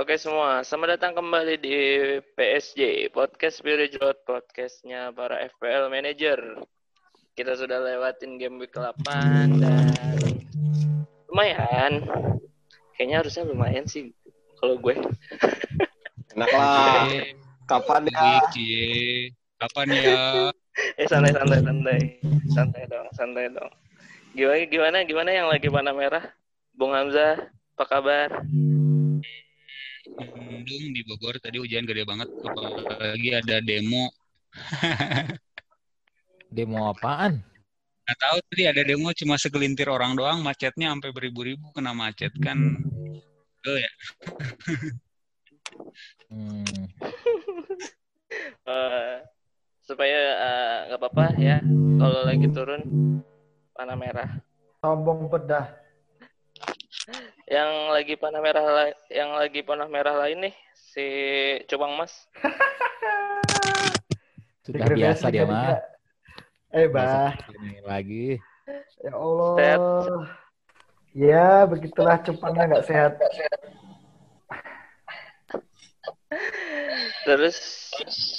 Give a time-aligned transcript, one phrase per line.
[0.00, 1.76] Oke semua, selamat datang kembali di
[2.32, 6.64] PSJ, Podcast Spirit Road, podcastnya para FPL Manager.
[7.36, 9.92] Kita sudah lewatin game week 8 dan
[11.28, 12.08] lumayan.
[12.96, 14.08] Kayaknya harusnya lumayan sih
[14.56, 14.96] kalau gue.
[16.32, 17.04] Enak lah.
[17.68, 18.40] Kapan ya?
[19.60, 20.48] Kapan ya?
[20.96, 22.00] eh santai santai santai.
[22.56, 23.68] Santai dong, santai dong.
[24.32, 26.24] Gimana gimana gimana yang lagi panah merah?
[26.72, 28.48] Bung Hamzah, apa kabar?
[30.20, 32.28] Mendung di Bogor tadi hujan gede banget.
[32.44, 34.10] Apalagi ada demo.
[36.50, 37.38] Demo apaan?
[38.02, 40.42] Nggak tahu tadi ada demo cuma segelintir orang doang.
[40.42, 42.58] Macetnya sampai beribu-ribu kena macet kan.
[43.66, 43.90] Oh ya.
[46.30, 46.64] Hmm.
[48.70, 49.16] Eh,
[49.82, 51.58] supaya eh, nggak apa-apa ya
[51.98, 52.82] kalau lagi turun
[53.74, 54.30] panah merah.
[54.78, 55.66] Sombong pedah.
[57.50, 61.02] Yang lagi panah merah la- yang lagi panah merah lain nih si
[61.66, 62.30] Cubang Mas.
[64.62, 65.82] Sudah Degradasi biasa dia mah.
[66.70, 67.34] Eh, bah.
[67.58, 68.38] ini lagi.
[69.02, 69.58] Ya Allah.
[69.58, 69.82] Sehat.
[71.10, 73.18] Ya, begitulah cepatnya nggak sehat.
[77.26, 77.58] Terus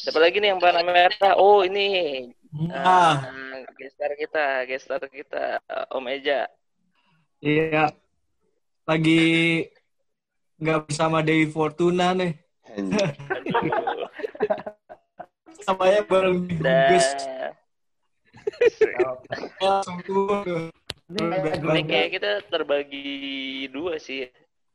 [0.07, 1.35] siapa lagi nih yang panah merah?
[1.35, 5.59] Oh ini Nah, eh, gestar kita, gestar kita
[5.91, 6.47] Om Eja.
[7.43, 7.91] iya.
[8.89, 9.23] Lagi
[10.57, 12.33] nggak bersama Dewi Fortuna nih.
[15.61, 16.73] Samanya bareng turun
[20.07, 20.69] tuh.
[21.11, 24.25] Ini kayak kita terbagi dua sih.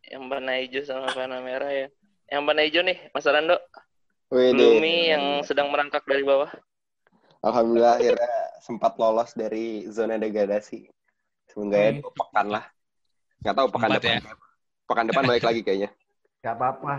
[0.06, 1.88] Yang panah hijau sama panah merah ya.
[2.30, 3.58] Yang panah hijau nih, Mas Rando.
[4.30, 6.50] Wih, Lumi yang sedang merangkak dari bawah.
[7.42, 10.90] Alhamdulillah akhirnya sempat lolos dari zona degradasi.
[11.46, 12.64] Semoga ya dua pekan lah.
[13.42, 14.22] Nggak tahu pekan Empat depan.
[14.86, 15.90] Pekan depan balik lagi kayaknya.
[16.42, 16.94] Nggak apa-apa.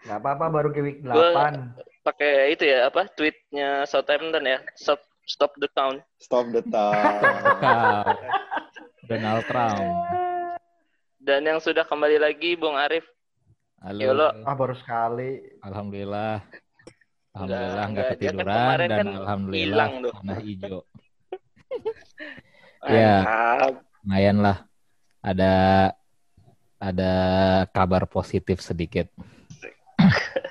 [0.00, 1.80] Nggak apa-apa baru ke week Gua- 8.
[2.00, 3.04] Pakai itu ya apa?
[3.12, 4.58] Tweetnya Southampton ya.
[4.72, 6.00] Stop stop the count.
[6.16, 6.64] Stop the.
[6.64, 8.04] Kau.
[9.04, 9.84] Donald Trump.
[11.20, 13.04] Dan yang sudah kembali lagi Bung Arif.
[13.84, 14.00] Halo.
[14.00, 14.28] Yolo.
[14.48, 15.40] Ah, baru sekali.
[15.60, 16.40] Alhamdulillah.
[17.30, 20.80] Alhamdulillah Enggak, nggak kan ketiduran dan kan alhamdulillah tanah hijau.
[22.80, 23.20] Iya.
[23.20, 23.74] Mantap.
[24.00, 24.56] Lumayan lah.
[25.20, 25.52] Ada
[26.80, 27.12] ada
[27.70, 29.08] kabar positif sedikit.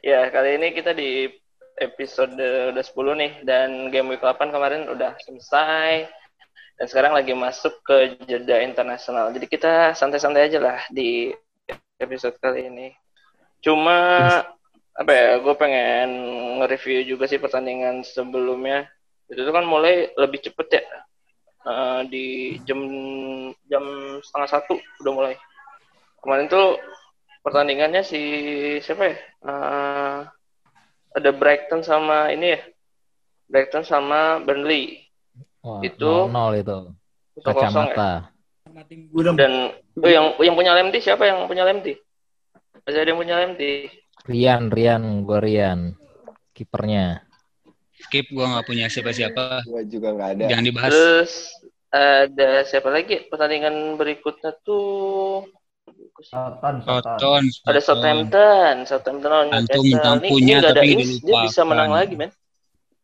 [0.00, 1.28] Ya, kali ini kita di
[1.76, 2.32] episode
[2.72, 6.08] udah 10 nih dan game week 8 kemarin udah selesai.
[6.80, 9.28] Dan sekarang lagi masuk ke jeda internasional.
[9.28, 11.28] Jadi kita santai-santai aja lah di
[12.00, 12.88] episode kali ini.
[13.60, 14.00] Cuma
[14.96, 16.08] apa ya, gue pengen
[16.64, 18.88] nge-review juga sih pertandingan sebelumnya.
[19.28, 20.84] Itu kan mulai lebih cepet ya.
[21.60, 22.26] Eh, di
[22.64, 22.80] jam
[23.70, 23.84] jam
[24.20, 25.34] setengah satu udah mulai.
[26.20, 26.76] Kemarin tuh
[27.46, 28.20] pertandingannya si
[28.82, 29.16] siapa ya?
[29.46, 30.18] Eh,
[31.16, 32.60] ada Brighton sama ini ya.
[33.50, 35.06] Brighton sama Burnley.
[35.62, 36.78] Wah, Itu- 0 itu.
[37.38, 37.94] Itu kosong ya.
[37.94, 38.12] Kacamata.
[38.86, 39.34] Tim gurem.
[39.34, 41.98] Dan oh, yang yang punya Lemti siapa yang punya Lemti?
[42.86, 43.90] Masih ada yang punya Lemti.
[44.30, 45.98] Rian, Rian, gua Rian.
[46.54, 47.26] Kipernya.
[48.00, 49.66] Skip gua nggak punya siapa-siapa.
[49.66, 50.44] Gua juga nggak ada.
[50.48, 50.90] Jangan dibahas.
[50.94, 51.32] Terus
[51.90, 53.26] ada siapa lagi?
[53.26, 55.46] Pertandingan berikutnya tuh.
[56.20, 56.84] Soton.
[57.64, 59.84] ada Southampton, Southampton lawan Newcastle.
[59.88, 62.30] mentang Ini, ini punya, nggak ada tapi ins, dia bisa menang lagi, men.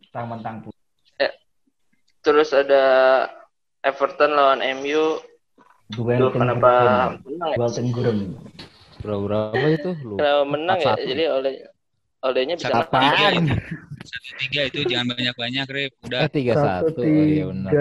[0.04, 1.32] Mentang-mentang putih.
[2.20, 2.84] Terus ada
[3.80, 5.22] Everton lawan MU.
[5.86, 6.70] Duel Duh, kenapa
[7.22, 7.56] menang ya?
[7.56, 8.18] Duel tenggurem.
[9.00, 9.90] Berapa berapa itu?
[10.02, 10.14] Lu.
[10.18, 10.94] Kenapa menang ya?
[10.98, 11.10] 4-1.
[11.14, 11.54] Jadi oleh
[12.26, 13.50] olehnya bisa Satu tiga ini.
[14.02, 15.92] Satu tiga itu jangan banyak-banyak, Rip.
[16.04, 16.20] Udah.
[16.26, 17.00] Eh, tiga Satu satu.
[17.00, 17.72] Oh, iya benar.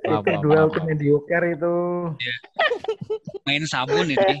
[0.00, 0.72] Maaf, Itu maaf, duel maaf.
[0.72, 1.74] tim mediocre itu.
[3.44, 4.34] Main sabun ini.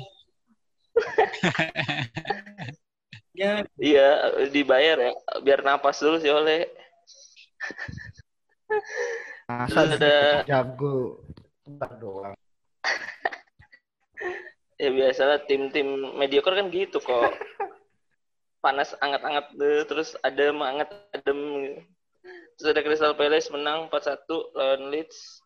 [3.32, 4.08] Ya, Iya,
[4.52, 5.12] dibayar ya.
[5.40, 6.68] Biar napas dulu sih oleh.
[9.48, 11.24] Masa ada ada- jago.
[11.64, 12.34] Bentar doang.
[14.76, 17.32] Ya biasalah tim-tim mediocre kan gitu kok.
[18.60, 21.40] Panas anget-anget deh, terus adem anget adem.
[22.56, 24.20] Terus ada Crystal Palace menang 4-1
[24.52, 25.39] lawan Leeds.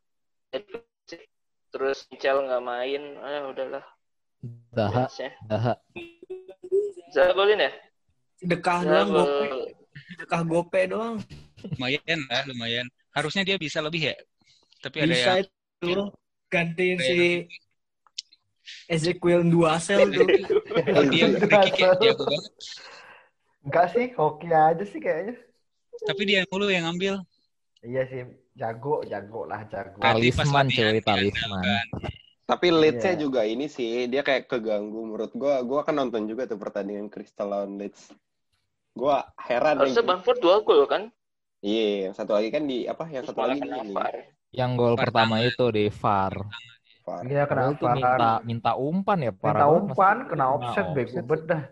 [1.74, 3.02] Terus Michel nggak main.
[3.18, 3.84] Ah udahlah.
[4.74, 5.30] Matchnya.
[5.50, 5.74] daha.
[7.10, 7.72] Bisa golin ya?
[8.42, 9.46] Bisa doang, gope.
[9.48, 9.62] gol.
[10.10, 11.16] Sedekah gope doang.
[11.64, 12.86] Lumayan lah, lumayan.
[13.14, 14.16] Harusnya dia bisa lebih ya.
[14.82, 16.02] Tapi ada Bisa yang itu.
[16.52, 17.18] Gantiin Kayak si
[18.86, 20.28] Ezekiel Duasel tuh.
[21.10, 22.52] Dia ya, jago banget.
[23.64, 25.34] Enggak sih, hoki aja sih kayaknya.
[26.04, 27.24] Tapi dia mulu yang ngambil.
[27.84, 28.20] Iya sih,
[28.56, 30.00] jago, jago lah, jago.
[30.00, 31.04] Talisman cuy, diandalkan.
[31.04, 31.86] talisman.
[32.44, 33.20] Tapi Leeds-nya Iya.
[33.20, 35.60] juga ini sih, dia kayak keganggu menurut gua.
[35.64, 38.12] Gua kan nonton juga tuh pertandingan Crystal lawan Leeds.
[38.92, 39.80] Gua heran.
[39.80, 41.08] Harusnya Bamford dua gol kan?
[41.60, 43.08] Iya, yang satu lagi kan di apa?
[43.08, 43.92] Yang Terus satu lagi ini.
[43.92, 44.14] VAR.
[44.52, 46.34] Yang gol pertama itu di VAR.
[47.04, 47.22] VAR.
[47.24, 48.40] Iya kena tuh minta VAR.
[48.44, 51.24] minta umpan ya parah Minta umpan, kena offset, bego offset.
[51.24, 51.62] bet dah.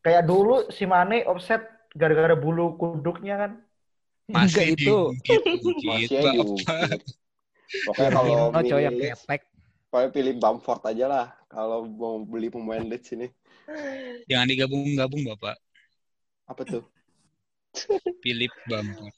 [0.00, 1.60] Kayak dulu si Mane offset
[1.92, 3.52] gara-gara bulu kuduknya kan.
[4.26, 4.82] Masih Enggak, itu.
[4.82, 7.00] diungkit-ungkit, Masih diungkit.
[7.86, 9.40] Pokoknya kalau coy yang ketek.
[9.90, 11.26] pokoknya pilih Bamford aja lah.
[11.46, 13.30] Kalau mau beli pemain Leeds ini.
[14.30, 15.56] Jangan digabung-gabung, Bapak.
[16.46, 16.82] Apa tuh?
[18.22, 19.14] Philip Bamford.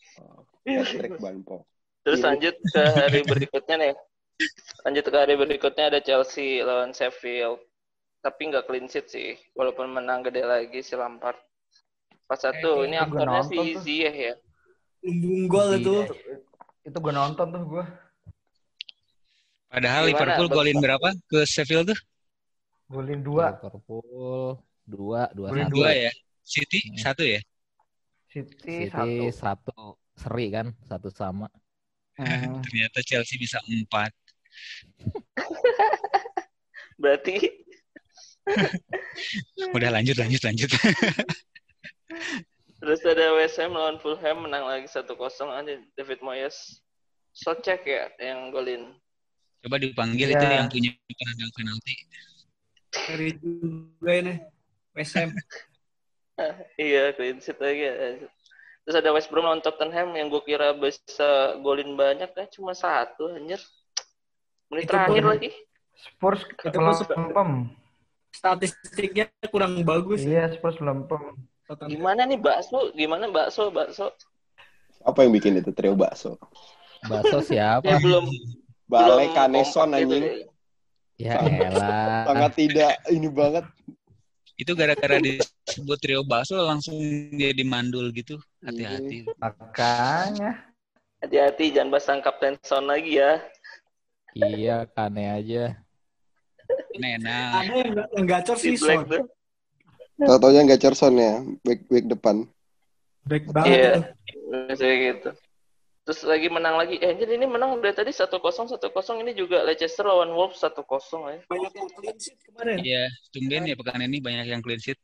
[0.65, 1.65] Patrick Bamford.
[2.05, 3.95] Terus lanjut ke hari berikutnya nih.
[4.87, 7.61] Lanjut ke hari berikutnya ada Chelsea lawan Sheffield.
[8.25, 9.37] Tapi nggak clean sheet sih.
[9.57, 11.37] Walaupun menang gede lagi si Lampard.
[12.29, 13.81] Pas satu, Eh, ini itu aktornya si tuh.
[13.85, 14.35] Ziyech ya.
[15.05, 15.97] Lumbung gol itu.
[16.85, 17.85] Itu gue nonton tuh gue.
[19.69, 21.99] Padahal Gimana, Liverpool golin berapa ke Sheffield tuh?
[22.89, 23.53] Golin dua.
[23.61, 24.57] Liverpool
[24.89, 25.77] dua dua Golin satu.
[25.77, 26.13] Dua ya.
[26.41, 26.97] City Hmm.
[26.97, 27.41] satu ya.
[28.33, 29.25] City, City satu.
[29.37, 29.79] satu
[30.17, 31.53] seri kan satu sama.
[32.17, 32.61] Hmm.
[32.65, 34.09] Ternyata Chelsea bisa empat.
[37.01, 37.37] Berarti
[39.77, 40.73] Udah lanjut lanjut lanjut.
[42.89, 45.05] Terus ada West Ham lawan Fulham menang lagi 1-0
[45.53, 46.81] aja David Moyes.
[47.37, 48.97] Socek ya yang golin.
[49.61, 50.41] Coba dipanggil Iya.
[50.41, 51.95] itu yang punya penendang penalti.
[52.89, 54.35] Dari juga ini.
[54.97, 55.31] West Ham.
[56.79, 57.83] Iya, clean sheet lagi.
[57.83, 57.95] ya.
[58.87, 63.27] Terus ada West Brom lawan Tottenham yang gue kira bisa golin banyak kan cuma satu
[63.35, 63.59] anjir.
[64.71, 65.51] Menit Itu terakhir pun- lagi.
[65.99, 67.75] Spurs Itu melempem.
[68.31, 70.23] Statistiknya kurang bagus.
[70.23, 70.47] ya.
[70.47, 71.35] Iya, Spurs melempem.
[71.69, 72.97] Gimana nih bakso?
[72.97, 73.69] Gimana bakso?
[73.69, 74.09] Bakso?
[75.05, 76.41] Apa yang bikin itu trio bakso?
[77.05, 77.85] Bakso siapa?
[77.85, 78.25] Ya belum
[78.89, 80.49] belum Kaneson anjing.
[81.21, 82.25] Ya elah.
[82.25, 83.69] Sangat tidak ini banget.
[84.59, 86.97] Itu gara-gara disebut trio bakso langsung
[87.37, 88.41] jadi mandul gitu.
[88.65, 89.29] Hati-hati.
[89.37, 90.73] Makanya.
[91.21, 93.43] Hati-hati jangan pasang Kapten Son lagi ya.
[94.39, 95.79] Iya, kane aja.
[96.95, 97.51] Enak.
[97.55, 99.07] Ada yang, yang gacor Si sih Son.
[100.19, 102.37] Tau-taunya Gacherson ya, back back depan.
[103.23, 103.55] Back Iya.
[103.55, 104.01] banget itu.
[104.49, 105.31] Biasanya gitu.
[106.03, 106.97] Terus lagi menang lagi.
[106.99, 111.39] Eh, ini menang dari tadi 1-0 1-0 ini juga Leicester lawan Wolves 1-0 ya.
[111.47, 112.81] Banyak yang clean sheet kemarin.
[112.81, 114.97] Iya, tumben ya pekan ini banyak yang clean sheet.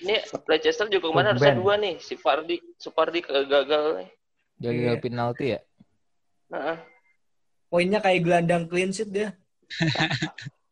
[0.00, 2.00] Ini Leicester juga kemarin harusnya dua nih.
[2.00, 4.08] Si Fardi, Supardi gagal nih.
[4.58, 5.02] Gagal Iya.
[5.04, 5.60] penalti ya?
[6.56, 6.76] Heeh.
[7.68, 9.36] Poinnya kayak gelandang clean sheet dia.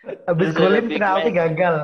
[0.00, 1.76] Habis Terus golin penalti gagal.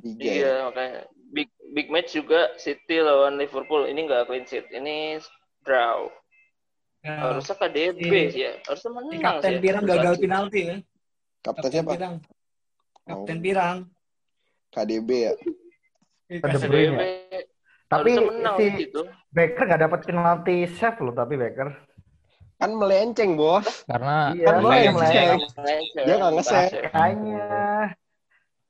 [0.00, 0.24] Tiga.
[0.24, 0.32] ya.
[0.32, 1.00] Iya, makanya
[1.30, 3.84] big big match juga City lawan Liverpool.
[3.84, 4.64] Ini nggak clean sheet.
[4.72, 5.20] Ini
[5.60, 6.08] draw.
[7.04, 8.52] Nah, Harusnya KDB si- sih ya.
[8.64, 9.52] Harusnya menang Kapten.
[9.60, 10.76] Pirang gagal penalti ya.
[11.44, 11.90] Kapten siapa?
[11.92, 12.14] Pirang.
[13.04, 13.42] Kapten Oh.
[13.44, 13.76] Pirang.
[14.72, 15.32] KDB ya.
[16.40, 16.74] KDB.
[16.74, 17.42] Ya?
[17.84, 18.10] Tapi
[18.56, 19.04] si gitu.
[19.28, 21.68] Becker nggak dapat penalti save loh, tapi Becker.
[22.54, 23.84] Kan melenceng, Bos.
[23.84, 25.28] Karena Iya, Kan dia yang melenceng.
[25.58, 26.04] melenceng.
[26.06, 26.72] Dia nggak nge-save.
[26.86, 27.46] Makanya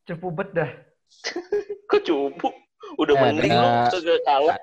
[0.05, 0.71] cepu bet dah.
[1.91, 2.49] Kok cupu?
[2.95, 4.57] Udah Eh, mending lu ada- kalah.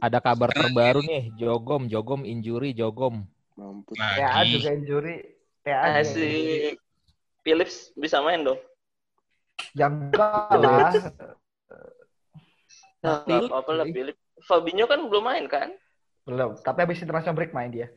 [0.00, 3.24] ada kabar terbaru nih, Jogom, Jogom injury, Jogom.
[3.52, 3.96] Mampus.
[4.16, 5.16] Ya juga injury.
[5.62, 6.80] Ya Ah, si injury.
[7.42, 8.58] Phillips bisa main dong.
[9.72, 10.92] Ya enggak lah.
[13.00, 13.84] Nah, apa-apa lah.
[14.42, 15.68] Fabinho kan belum main kan?
[16.24, 16.58] Belum.
[16.58, 17.88] Tapi habis international break main dia.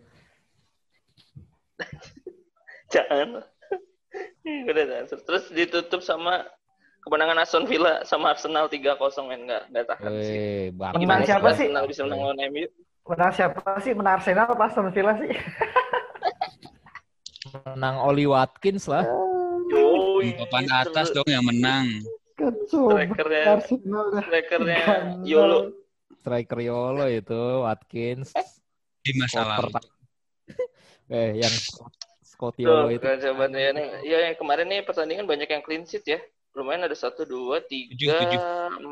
[2.94, 3.44] Jangan.
[4.70, 5.20] Udah transfer.
[5.24, 6.46] Terus ditutup sama
[7.06, 10.36] kemenangan Aston Villa sama Arsenal 3-0 men enggak enggak tahan sih.
[10.36, 10.94] Weh, bang.
[10.98, 11.66] Menang siapa sih?
[11.70, 12.68] Arsenal bisa menang lawan MU?
[13.10, 13.94] Menang siapa sih?
[13.96, 15.32] Menang Arsenal apa Aston Villa sih?
[17.66, 19.06] Menang Oli Watkins lah.
[19.70, 20.38] Yoi.
[20.38, 21.86] Papan atas dong yang menang.
[22.40, 24.80] Kecoba Strikernya Arsenal strikernya.
[25.28, 25.60] Yolo.
[26.20, 28.36] Striker Yolo itu Watkins.
[29.04, 29.99] Di masa lalu.
[31.10, 33.04] Eh, yang Scott, Scott Yolo itu.
[33.04, 33.88] coba ya nih.
[34.06, 36.20] Ya yang kemarin nih pertandingan banyak yang clean sheet ya.
[36.58, 38.42] Lumayan ada 1 2 3 Tujuh, tujuh.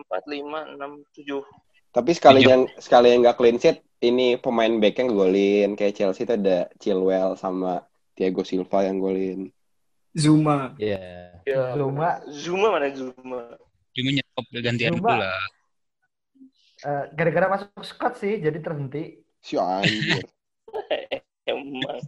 [0.06, 1.96] 4 5 6 7.
[1.96, 5.74] Tapi sekali yang sekali yang nggak clean sheet, ini pemain back yang golin.
[5.74, 7.82] Kayak Chelsea itu ada Chilwell sama
[8.14, 9.50] Thiago Silva yang golin.
[10.14, 10.74] Zuma.
[10.78, 11.34] Iya.
[11.46, 12.22] Ya, Zuma.
[12.30, 13.58] Zuma mana Zuma?
[13.94, 15.10] Cuma nyetop gantian Zuma.
[15.18, 15.34] pula.
[16.78, 19.18] Eh, gara-gara masuk squad sih jadi terhenti.
[19.42, 20.22] Si anjir.
[21.48, 22.04] Emang.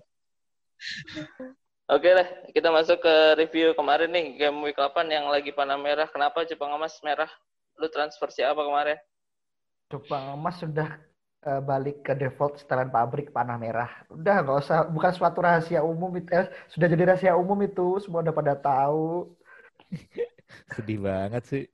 [1.90, 6.06] Oke lah, kita masuk ke review kemarin nih game week 8 yang lagi panah merah.
[6.06, 7.32] Kenapa Jepang Emas merah?
[7.82, 9.00] Lu transfer siapa kemarin?
[9.90, 11.02] Jepang Emas sudah
[11.50, 13.90] eh, balik ke default setelan pabrik panah merah.
[14.14, 18.22] Udah nggak usah, bukan suatu rahasia umum itu, eh, sudah jadi rahasia umum itu, semua
[18.22, 19.34] udah pada tahu.
[20.78, 21.66] Sedih banget sih.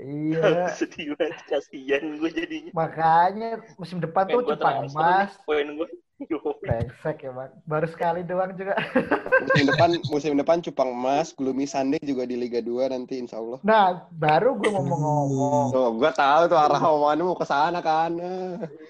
[0.00, 0.40] Iya,
[0.80, 2.72] Sedih banget, kasihan gue jadinya.
[2.72, 5.30] makanya musim depan tuh gue cupang transfer emas.
[5.44, 5.88] Poin gue.
[6.60, 7.52] Brengsek ya, Bang.
[7.64, 8.76] Baru sekali doang juga.
[9.40, 13.56] Musim depan musim depan cupang emas, Gloomy Sunday juga di Liga 2 nanti insya Allah.
[13.64, 15.72] Nah, baru gue mau ngomong.
[15.72, 18.12] Tuh, gua tahu tuh arah omonganmu mau ke sana kan.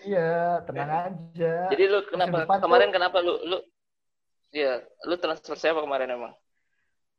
[0.02, 1.70] Iya, tenang aja.
[1.70, 3.58] Jadi lu kenapa depan tuh- kemarin kenapa lu lu
[4.50, 6.34] ya lu transfer siapa kemarin emang?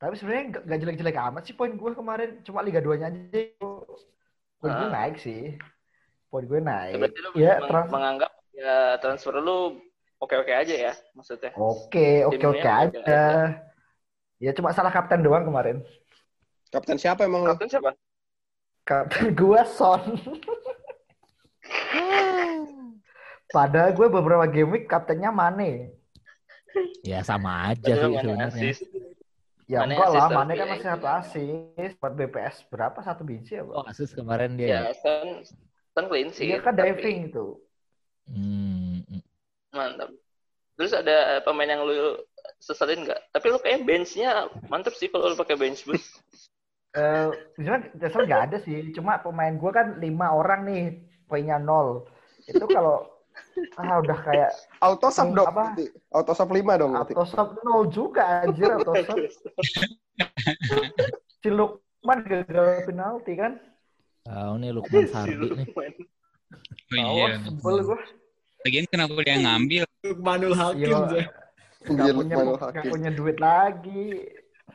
[0.01, 2.41] Tapi sebenarnya nggak nggak jelek-jelek amat sih poin gue kemarin.
[2.41, 3.41] Cuma Liga 2-nya aja.
[4.57, 4.91] Poin gue Ah.
[4.91, 5.53] naik sih.
[6.25, 6.97] Poin gue naik.
[6.97, 9.77] Berarti lu Ya, trans- menganggap ya transfer lu
[10.17, 11.53] oke-oke aja ya maksudnya.
[11.53, 12.97] Oke, oke, oke Timnya aja.
[12.97, 13.21] oke
[14.39, 15.85] Ya cuma salah kapten doang kemarin.
[16.67, 17.53] Kapten siapa emang lu?
[17.53, 17.93] Kapten siapa?
[18.81, 20.01] Kapten gue Son.
[23.47, 25.93] Padahal gue beberapa game week kaptennya Mane.
[27.03, 28.71] Ya sama aja sih sebenarnya.
[29.71, 31.91] Ya Mane enggak lah, Mane tapi kan ya masih satu asis.
[31.95, 32.99] Buat BPS berapa?
[32.99, 33.87] Satu biji ya, Oh, Bang?
[33.87, 34.99] asus kemarin Ya, dia.
[34.99, 35.27] kan
[35.95, 36.51] kan clean sih.
[36.51, 37.55] Dia kan diving itu.
[38.27, 38.99] Hmm.
[39.71, 40.11] Mantap.
[40.75, 42.19] Terus ada pemain yang lu
[42.59, 43.31] seselin nggak?
[43.31, 46.19] Tapi lu kayak benchnya mantep sih kalau lu pakai bench boost.
[46.91, 48.91] Eh, sebenarnya dasar nggak ada sih.
[48.91, 52.03] Cuma pemain gue kan lima orang nih, poinnya nol.
[52.43, 53.07] Itu kalau
[53.75, 55.47] ah udah kayak Auto sub Hmm, dong.
[55.47, 55.63] apa?
[55.69, 55.85] berarti.
[56.09, 57.13] Auto sub 5 dong berarti.
[57.13, 59.17] autosop nol juga anjir autosop.
[61.37, 63.57] Si Lukman gagal penalti kan?
[64.23, 65.67] Tahu nih Lukman Sardi nih.
[65.73, 65.81] Oh,
[66.93, 67.39] Oh, iya.
[67.39, 67.99] sebel gue.
[68.61, 69.83] Lagian kenapa dia ngambil?
[70.19, 70.97] Manul Hakim, Iya.
[71.81, 72.91] Nggak Anjir, punya, Lukmanul nggak Hakim.
[72.91, 74.05] punya duit lagi.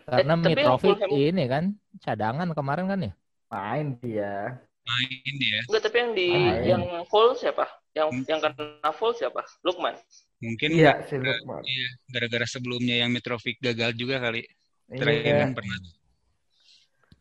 [0.02, 1.64] Karena Eh, Mitrovic ini kan
[1.98, 3.12] cadangan kemarin kan ya.
[3.46, 4.58] Main dia.
[4.82, 5.58] Main dia.
[5.62, 6.62] Enggak, tapi yang di Main.
[6.64, 7.66] yang full siapa?
[7.96, 9.40] Yang yang kena full siapa?
[9.64, 9.96] Lukman.
[10.44, 11.64] Mungkin Iya, si Lukman.
[11.64, 14.44] Iya, gara-gara sebelumnya yang Mitrovic gagal juga kali.
[14.86, 15.40] Terakhir Iya.
[15.40, 15.76] kan pernah.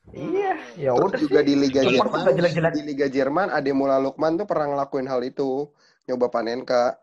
[0.05, 1.47] Iya, ya udah juga sih.
[1.49, 2.73] di Liga Lukman Jerman, nggak jelek-jelek.
[2.75, 5.71] di Liga Jerman Ademola Lukman tuh pernah ngelakuin hal itu,
[6.05, 6.99] nyoba Panenka.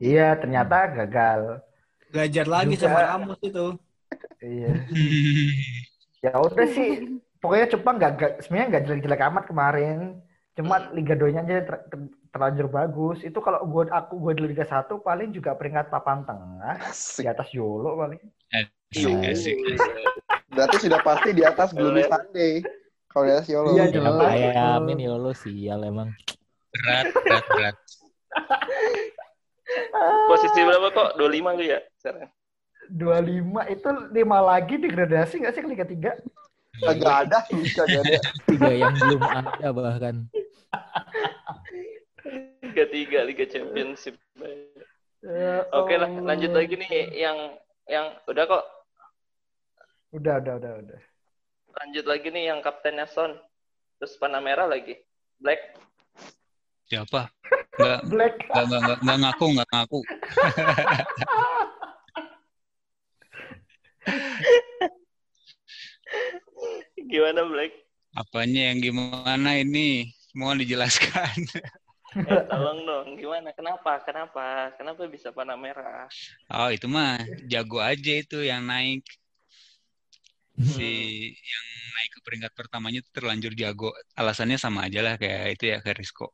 [0.00, 1.40] Iya, ternyata gagal.
[2.08, 2.82] Belajar lagi Juga.
[2.88, 3.66] sama Ramos itu.
[4.40, 4.70] Iya.
[6.18, 7.20] Ya udah sih.
[7.38, 9.98] Pokoknya Cupang nggak nggak- sebenarnya nggak jelek-jelek amat kemarin.
[10.58, 13.18] Cuma Liga 2-nya aja ter- ter- terlanjur bagus.
[13.20, 17.24] Itu kalau gue aku gue di Liga 1 paling juga peringkat papan tengah Asik.
[17.24, 18.20] di atas Yolo paling.
[18.52, 19.56] Asik, asik.
[20.48, 22.08] Berarti sudah pasti di atas Gloomy Boleh.
[22.08, 22.52] Sunday.
[23.08, 23.68] Kalau di atas Yolo.
[23.72, 24.12] Iya, Ya jelas.
[24.16, 26.08] bayamin Yolo sial emang.
[26.68, 27.76] Berat, berat, berat.
[30.28, 31.08] Posisi berapa kok?
[31.16, 32.30] 25 lu ya sekarang?
[32.88, 36.16] 25 itu 5 lagi degradasi nggak sih ke Liga 3?
[36.78, 37.38] Kagak ada,
[37.74, 38.20] kagak ada.
[38.46, 40.16] Tiga yang belum ada bahkan.
[42.78, 44.14] Liga 3 Liga Championship.
[45.18, 46.22] Ya Oke lah, Allah.
[46.30, 47.58] lanjut lagi nih yang
[47.90, 48.64] yang udah kok.
[50.14, 51.00] Udah, udah, udah, udah.
[51.74, 53.34] Lanjut lagi nih yang kaptennya Son.
[53.98, 54.94] Terus panah merah lagi.
[55.42, 55.74] Black.
[56.86, 57.26] Siapa?
[57.82, 58.34] Enggak, Black.
[58.46, 60.00] enggak, enggak, enggak, enggak ngaku, enggak ngaku.
[67.10, 67.72] Gimana Black?
[68.14, 70.14] Apanya yang gimana ini?
[70.38, 71.42] Mohon dijelaskan.
[72.16, 73.52] Eh, tolong dong, gimana?
[73.52, 74.00] Kenapa?
[74.00, 74.72] Kenapa?
[74.80, 76.08] Kenapa bisa panah merah?
[76.48, 79.04] Oh, itu mah jago aja itu yang naik.
[80.58, 80.88] Si
[81.30, 83.92] yang naik ke peringkat pertamanya itu terlanjur jago.
[84.16, 86.32] Alasannya sama aja lah kayak itu ya kayak Risco.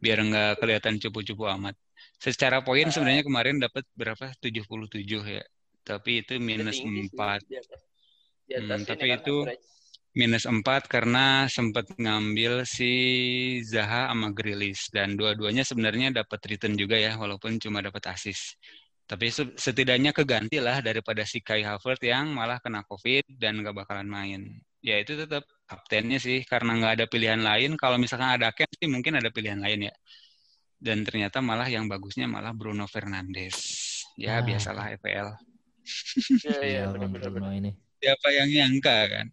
[0.00, 1.76] Biar nggak kelihatan cupu-cupu amat.
[2.16, 4.32] Secara poin sebenarnya kemarin dapat berapa?
[4.40, 5.44] 77 ya.
[5.84, 7.40] Tapi itu minus Tinggi sih, 4.
[7.46, 7.80] Di atas,
[8.48, 9.75] di atas Hmm, tapi kan itu- average.
[10.16, 12.88] Minus 4 karena sempat ngambil si
[13.60, 18.56] Zaha sama Grilis dan dua-duanya sebenarnya dapat return juga ya walaupun cuma dapat assist.
[19.04, 23.76] Tapi se- setidaknya keganti lah daripada si Kai Havertz yang malah kena COVID dan nggak
[23.76, 24.40] bakalan main.
[24.80, 27.76] Ya itu tetap kaptennya sih karena nggak ada pilihan lain.
[27.76, 29.94] Kalau misalkan ada Ken sih mungkin ada pilihan lain ya.
[30.80, 33.56] Dan ternyata malah yang bagusnya malah Bruno Fernandes.
[34.16, 34.44] Ya Ah.
[34.44, 35.28] biasalah EPL.
[36.42, 37.52] Iya, iya, benar-benar.
[38.00, 39.26] Siapa yang nyangka kan?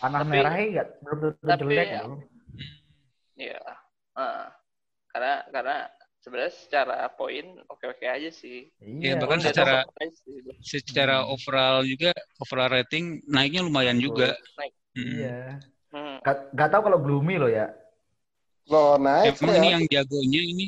[0.00, 2.02] Panah Tapi- merahnya nggak belum tentu tapi- jelek ya.
[3.36, 3.60] Iya.
[4.12, 4.48] Ah.
[5.10, 5.76] karena karena
[6.20, 8.70] sebenarnya secara poin oke-oke aja sih.
[8.78, 9.12] Ya, Iya.
[9.18, 10.38] bahkan Walaupun secara- sih.
[10.62, 14.38] Secara overall juga overall rating naiknya lumayan juga.
[14.54, 14.72] Naik.
[14.94, 15.10] Mm.
[15.18, 15.40] Iya.
[15.90, 16.16] Hmm.
[16.22, 17.66] Gak, gak tahu kalau Gloomy loh ya.
[18.70, 19.72] Lo naik Emang ini ya.
[19.74, 20.66] yang jagonya ini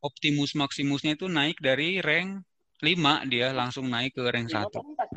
[0.00, 2.40] Optimus Maximusnya itu naik dari rank
[2.80, 4.72] 5 dia langsung naik ke rank Lima 1.
[4.72, 5.08] apa empat?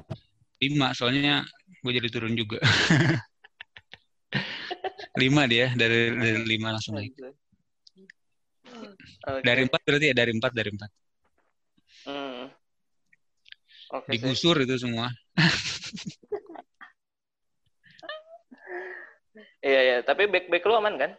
[0.59, 1.47] 5 soalnya
[1.79, 2.59] gue jadi turun juga.
[5.17, 7.13] 5 dia dari dari 5 langsung naik.
[9.27, 9.41] Oke.
[9.41, 10.91] Dari empat berarti ya dari empat dari empat.
[12.07, 12.43] Hmm.
[13.97, 14.07] Oke.
[14.07, 14.11] sih.
[14.15, 15.09] Digusur itu semua.
[19.67, 19.97] Iya iya.
[20.05, 21.11] Tapi back back lu aman kan?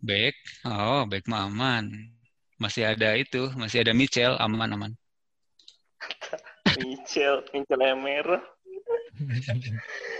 [0.00, 0.34] Back,
[0.66, 1.92] oh back mah aman.
[2.56, 4.92] Masih ada itu, masih ada Michel aman aman.
[6.80, 8.26] Michel, Michel Emer.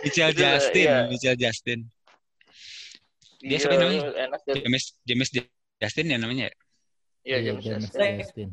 [0.05, 1.09] Michel Itu, Justin, iya.
[1.09, 1.89] Michel Justin.
[3.41, 4.01] Dia Iya, siapa namanya?
[4.29, 5.29] enak dan James James
[5.81, 6.55] Justin ya namanya ya?
[7.25, 8.13] iya James James Justin.
[8.21, 8.49] Justin.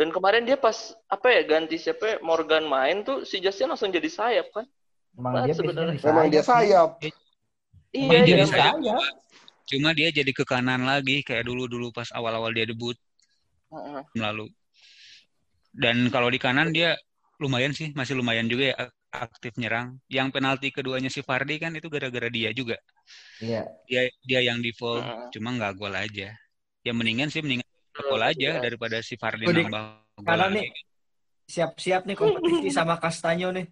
[0.00, 3.92] Dan kemarin dia pas apa ya ganti siapa ya, Morgan main tuh si Justin langsung
[3.92, 4.64] jadi sayap kan?
[5.12, 6.00] Emang dia sebenarnya.
[6.00, 6.90] Memang dia sayap.
[7.92, 8.74] Iya, dia jadi bisa sayap.
[9.70, 12.96] Cuma, dia jadi ke kanan lagi kayak dulu-dulu pas awal-awal dia debut
[13.70, 14.02] Heeh.
[14.18, 14.50] lalu.
[15.70, 16.98] Dan kalau di kanan dia
[17.38, 18.76] lumayan sih, masih lumayan juga ya
[19.10, 19.98] aktif nyerang.
[20.06, 22.78] Yang penalti keduanya si Fardi kan itu gara-gara dia juga.
[23.42, 23.66] Iya.
[23.86, 25.28] Dia dia yang default, Heeh.
[25.34, 26.30] cuma nggak gol aja.
[26.80, 28.62] Ya mendingan sih mendingan gol aja Iya.
[28.62, 29.82] daripada si Fardi Oh, di nambah
[30.22, 30.54] gol lagi.
[30.56, 30.68] nih.
[31.50, 33.66] Siap-siap nih kompetisi sama Castanyo nih.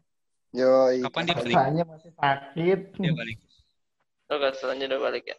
[0.58, 1.04] Yoi.
[1.06, 1.54] Kapan dia balik?
[1.54, 2.80] Rasanya masih sakit.
[2.98, 3.36] Dia balik.
[4.28, 5.36] Oh, katanya udah balik ya.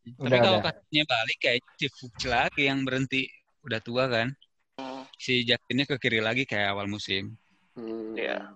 [0.00, 0.66] Tapi Udah, kalau udah.
[0.72, 3.26] katanya balik kayak si Fuchs lagi yang berhenti
[3.62, 4.28] udah tua kan.
[4.76, 5.04] Hmm.
[5.20, 7.36] Si Justinnya ke kiri lagi kayak awal musim.
[7.74, 8.16] Hmm.
[8.16, 8.52] Iya.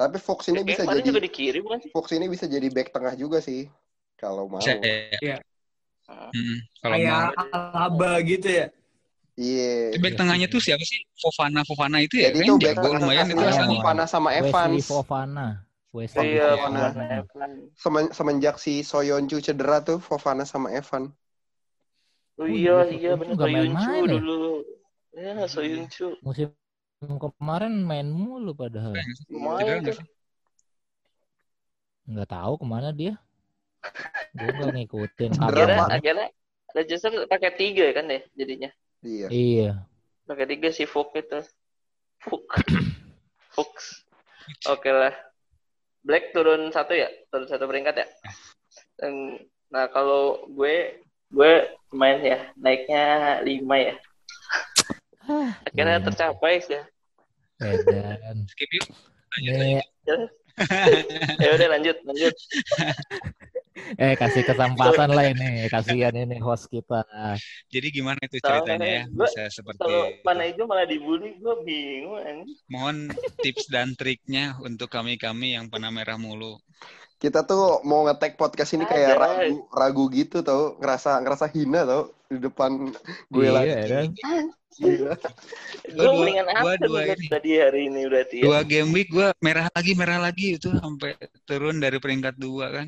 [0.00, 1.90] Tapi Fox ini bisa jadi juga di kiri bukan sih?
[1.92, 3.68] Fox ini bisa jadi back tengah juga sih
[4.16, 4.56] kalau mau.
[4.56, 5.20] Bisa ya.
[5.20, 5.36] Iya.
[6.32, 7.04] Mm, kalau mau.
[7.04, 8.66] Kayak Alaba gitu ya.
[9.36, 9.92] Iya.
[9.92, 11.04] Itu back tengahnya tuh siapa sih?
[11.20, 12.32] Fofana Fofana itu ya?
[12.32, 13.50] Jadi Kan itu back jago tengah lumayan itu Iya.
[13.52, 13.76] asalnya.
[13.76, 14.84] Fofana sama Wesley Evans.
[14.88, 15.46] Fofana.
[15.92, 16.82] Wesley Iya, Fofana.
[17.76, 21.12] Semen- semenjak si Soyoncu cedera tuh Fofana sama Evan.
[22.40, 24.08] Oh iya, iya, iya Soyuncu ya?
[24.16, 24.64] dulu.
[25.12, 26.16] Ya, Soyuncu.
[26.24, 26.48] Musim
[27.00, 28.92] kemarin main mulu padahal.
[29.32, 30.06] Lumayan nggak tuh.
[32.04, 33.14] Nggak tahu ke mana dia.
[34.36, 36.28] Gue nggak ngikutin Akhirnya, akhirnya
[36.76, 38.70] Leicester pakai tiga kan deh jadinya.
[39.00, 39.26] Iya.
[39.32, 39.70] Iya.
[40.28, 41.40] Pakai tiga si Fuk itu.
[42.20, 42.44] Fuk.
[43.56, 44.04] Fuchs.
[44.72, 45.14] Oke lah.
[46.04, 47.08] Black turun satu ya?
[47.32, 48.06] Turun satu peringkat ya?
[49.00, 49.40] Dan,
[49.72, 51.00] nah kalau gue,
[51.32, 51.52] gue
[51.92, 53.94] main ya, naiknya lima ya.
[55.64, 56.04] Akhirnya Iya.
[56.04, 56.84] tercapai sih ya.
[57.60, 58.36] Edan.
[58.48, 58.86] Skip yuk.
[59.30, 59.70] Lanjut aja.
[59.70, 59.80] Ini,
[61.40, 62.34] Ya udah lanjut, lanjut.
[63.96, 65.64] eh kasih kesempatan lah ini.
[65.66, 67.00] Kasihan ini host kita.
[67.68, 69.02] Jadi gimana itu ceritanya ya?
[69.08, 72.18] Bisa seperti Kalau panah hijau malah dibully, gue bingung.
[72.18, 72.58] anjing.
[72.68, 73.08] mohon
[73.40, 76.60] tips dan triknya untuk kami-kami yang pernah merah mulu.
[77.16, 82.08] Kita tuh mau ngetek podcast ini kayak ragu, ragu gitu tau, ngerasa ngerasa hina tau
[82.30, 82.70] di depan
[83.26, 83.70] gue Iya, lagi.
[83.74, 84.06] Edan.
[84.70, 85.14] Gila.
[85.18, 87.26] Gue dua- mendingan gua apa dua ini.
[87.26, 88.44] tadi hari ini berarti ya.
[88.46, 92.86] Dua game week gue merah lagi, merah lagi itu sampai turun dari peringkat dua kan.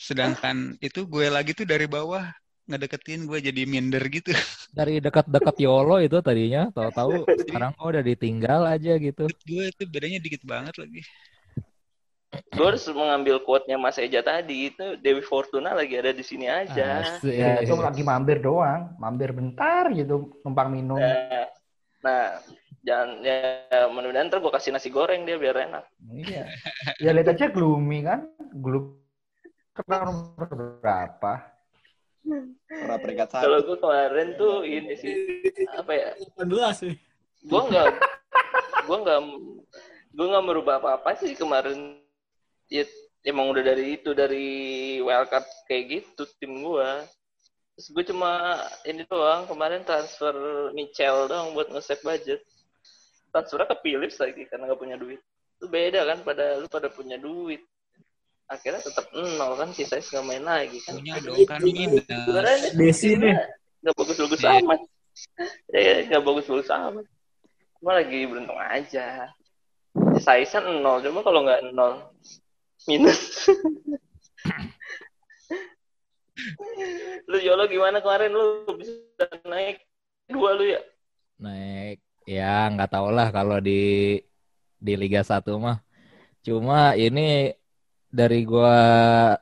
[0.00, 2.24] Sedangkan itu gue lagi tuh dari bawah
[2.64, 4.32] ngedeketin gue jadi minder gitu.
[4.72, 9.28] Dari dekat-dekat Yolo itu tadinya, tahu-tahu sekarang kok udah ditinggal aja gitu.
[9.28, 11.04] gue itu bedanya dikit banget lagi.
[12.54, 17.02] Gue harus mengambil quote-nya Mas Eja tadi itu Dewi Fortuna lagi ada di sini aja.
[17.02, 17.34] Asik.
[17.34, 18.94] Ya, itu lagi mampir doang.
[18.98, 20.98] Mampir bentar gitu, numpang minum.
[20.98, 21.46] Nah,
[22.02, 22.24] nah,
[22.84, 25.84] jangan ya mudah-mudahan ntar gue kasih nasi goreng dia biar enak.
[26.10, 26.44] Iya.
[27.02, 28.28] Ya lihat aja gloomy kan.
[28.54, 29.04] Gloom
[29.74, 30.46] Kenapa nomor
[30.78, 31.32] berapa?
[32.70, 33.66] Pernah peringkat Kalau satu.
[33.74, 35.14] gue kemarin tuh ini sih
[35.74, 36.08] apa ya?
[36.38, 36.96] 18 nih.
[37.44, 37.86] Gue nggak,
[38.86, 39.18] gue nggak,
[40.14, 41.98] gue nggak merubah apa-apa sih kemarin.
[42.72, 42.84] Ya,
[43.24, 44.46] emang udah dari itu dari
[45.00, 46.90] wildcard kayak gitu tim gue.
[47.74, 50.32] Terus gue cuma ini doang kemarin transfer
[50.76, 52.40] Michel doang buat nge-save budget.
[53.34, 55.18] Transfernya ke Philips lagi karena nggak punya duit.
[55.58, 57.64] Itu beda kan pada lu pada punya duit.
[58.46, 61.00] Akhirnya tetap nol kan si Sais nggak main lagi kan.
[61.00, 62.04] Punya dong kan minus.
[62.76, 63.34] Desi nih.
[63.82, 64.60] nggak bagus-bagus Iya.
[64.62, 64.80] amat.
[65.72, 67.06] Ya ya, nggak bagus-bagus amat.
[67.80, 69.28] Cuma lagi beruntung aja.
[70.22, 72.13] Saisan nol, coba kalau nggak nol
[72.88, 73.48] minus.
[77.30, 79.80] lu Yolo gimana kemarin lu bisa naik
[80.28, 80.80] dua lu ya?
[81.40, 81.98] Naik.
[82.24, 84.16] Ya, nggak tahu lah kalau di
[84.80, 85.84] di Liga 1 mah.
[86.44, 87.52] Cuma ini
[88.08, 88.76] dari gua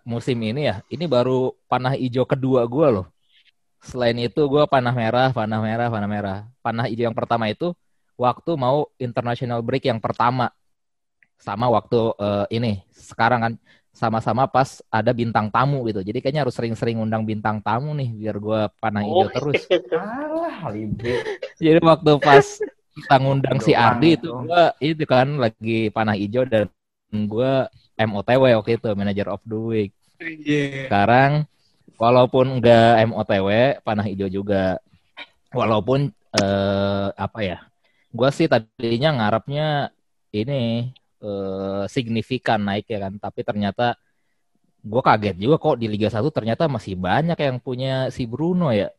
[0.02, 3.06] musim ini ya, ini baru panah hijau kedua gua loh.
[3.82, 6.38] Selain itu gua panah merah, panah merah, panah merah.
[6.62, 7.74] Panah hijau yang pertama itu
[8.18, 10.50] waktu mau international break yang pertama.
[11.42, 13.52] Sama waktu eh, ini sekarang kan
[13.92, 16.00] sama-sama pas ada bintang tamu gitu.
[16.00, 19.30] Jadi kayaknya harus sering-sering undang bintang tamu nih biar gua panah hijau Oh.
[19.34, 19.62] terus.
[19.92, 20.70] Alah.
[21.60, 22.46] Jadi waktu pas
[22.92, 26.70] kita ngundang si Ardi itu gua itu kan lagi panah hijau dan
[27.28, 27.66] gua
[27.98, 29.92] MOTW waktu itu manager of the week.
[30.22, 30.88] Iya.
[30.88, 31.44] Sekarang
[32.00, 33.48] walaupun enggak MOTW
[33.82, 34.78] panah hijau juga.
[35.52, 37.58] walaupun eh, apa ya?
[38.08, 39.92] Gua sih tadinya ngarepnya
[40.32, 40.88] ini
[41.22, 43.96] eh, signifikan naik ya kan, tapi ternyata
[44.82, 48.90] gue kaget juga kok di Liga 1 ternyata masih banyak yang punya si Bruno ya.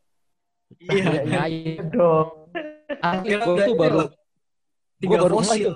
[0.80, 2.50] Iya, iya, Iya, dong.
[3.04, 3.98] Asli, Kira gue tuh baru.
[4.96, 5.72] Tiga baru fosil.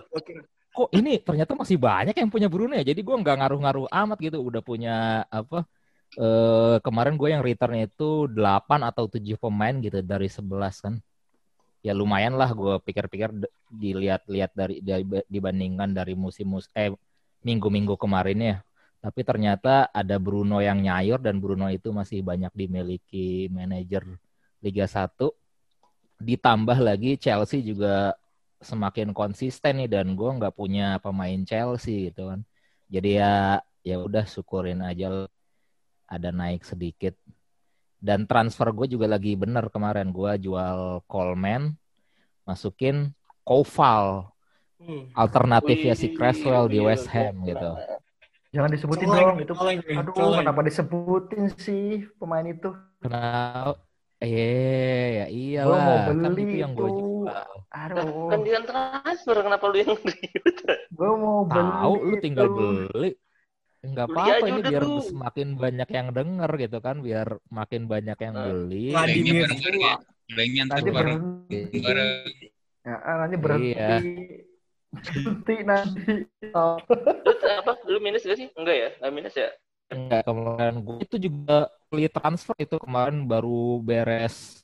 [0.69, 2.85] kok ini ternyata masih banyak yang punya Bruno ya.
[2.87, 4.39] Jadi gue nggak ngaruh-ngaruh amat gitu.
[4.41, 5.69] Udah punya apa?
[6.17, 10.95] Eh kemarin gue yang return itu 8 atau 7 pemain gitu dari 11 kan.
[11.85, 13.31] Ya lumayan lah gue pikir-pikir
[13.71, 14.83] dilihat-lihat dari
[15.31, 16.91] dibandingkan dari musim-mus eh
[17.47, 18.57] minggu-minggu kemarin ya.
[18.99, 24.03] Tapi ternyata ada Bruno yang nyayur dan Bruno itu masih banyak dimiliki manajer
[24.59, 25.31] Liga 1.
[26.19, 28.19] Ditambah lagi Chelsea juga
[28.59, 32.43] semakin konsisten nih dan gue nggak punya pemain Chelsea gitu kan.
[32.91, 35.31] Jadi ya ya udah syukurin aja
[36.11, 37.15] ada naik sedikit.
[37.99, 41.75] Dan transfer gue juga lagi bener kemarin gue jual Coleman,
[42.47, 43.11] masukin
[43.43, 44.31] Koval,
[44.79, 45.11] Hmm.
[45.11, 47.51] alternatifnya si Creswell di iya, West Ham iya.
[47.51, 47.71] gitu.
[48.55, 49.53] Jangan disebutin Coleng, dong itu.
[49.53, 50.39] coleng Aduh, coleng.
[50.47, 52.71] kenapa disebutin sih pemain itu?
[53.03, 53.75] Kenapa?
[54.23, 55.99] Eh, ya Gue mau.
[56.07, 57.47] Kan beli itu yang gue jual.
[57.75, 60.57] Aduh, Kan dia transfer, kenapa lu yang ribet?
[60.95, 61.71] gue mau beli.
[61.75, 62.55] Tahu lu tinggal itu.
[62.55, 63.11] beli.
[63.79, 65.03] Enggak Beli apa-apa ini biar tuh.
[65.07, 68.87] semakin banyak yang denger gitu kan, biar makin banyak yang Eh, beli.
[68.91, 69.95] Bareng-bareng ya.
[70.67, 71.79] ntar Nanti bareng berhenti.
[71.79, 72.11] bareng.
[72.83, 73.71] Ya, ah, nanti berhenti.
[73.71, 73.89] Iya.
[74.89, 76.13] Berhenti nanti.
[76.53, 76.77] Oh.
[77.23, 77.73] Lu apa?
[77.87, 78.49] Lu minus gak sih?
[78.59, 78.89] Enggak ya?
[78.99, 79.51] Enggak minus ya?
[79.89, 84.61] Enggak kemarin gue itu juga beli transfer itu kemarin baru beres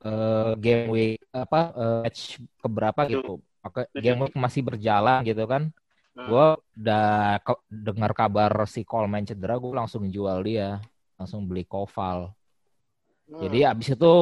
[0.00, 3.38] eh, game week apa eh, match keberapa gitu.
[3.62, 5.70] Maka game week masih berjalan gitu kan.
[6.16, 6.28] Hmm.
[6.32, 6.46] Gue
[6.80, 10.80] udah ke- dengar kabar si Coleman cedera, gue langsung jual dia,
[11.20, 12.32] langsung beli Koval.
[13.28, 13.40] Hmm.
[13.44, 14.12] Jadi abis itu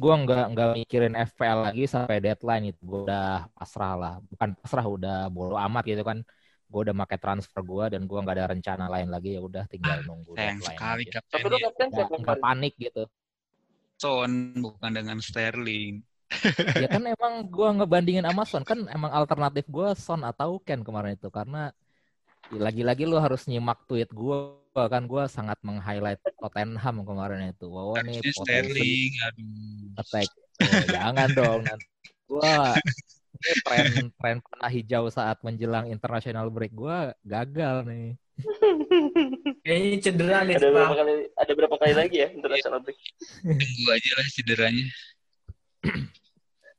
[0.00, 4.84] gue nggak nggak mikirin FPL lagi sampai deadline itu gue udah pasrah lah, bukan pasrah
[4.84, 6.20] udah bodo amat gitu kan.
[6.70, 9.96] Gue udah pakai transfer gue dan gue nggak ada rencana lain lagi ya udah tinggal
[10.04, 11.04] nunggu Sayang deadline sekali.
[11.32, 11.88] Tapi lu kapten
[12.20, 13.02] nggak panik gitu.
[14.00, 16.04] Son bukan dengan Sterling.
[16.78, 21.18] Ya kan emang gue ngebandingin sama Son kan emang alternatif gue Son atau Ken kemarin
[21.18, 21.74] itu karena
[22.50, 24.38] ya lagi-lagi lu harus nyimak tweet gue
[24.74, 27.66] kan gue sangat meng-highlight Tottenham kemarin itu.
[27.66, 29.12] Wow nih Sterling.
[29.28, 29.98] Aduh.
[29.98, 30.28] attack.
[30.60, 31.88] Oh, jangan dong nanti
[32.28, 32.76] gua
[33.40, 38.14] ini tren tren panah hijau saat menjelang international break gua gagal nih.
[39.64, 40.56] Kayaknya cedera nih.
[40.56, 41.12] Ada berapa kali?
[41.36, 42.98] Ada berapa kali lagi ya international break?
[43.42, 44.86] Tunggu aja lah cederanya.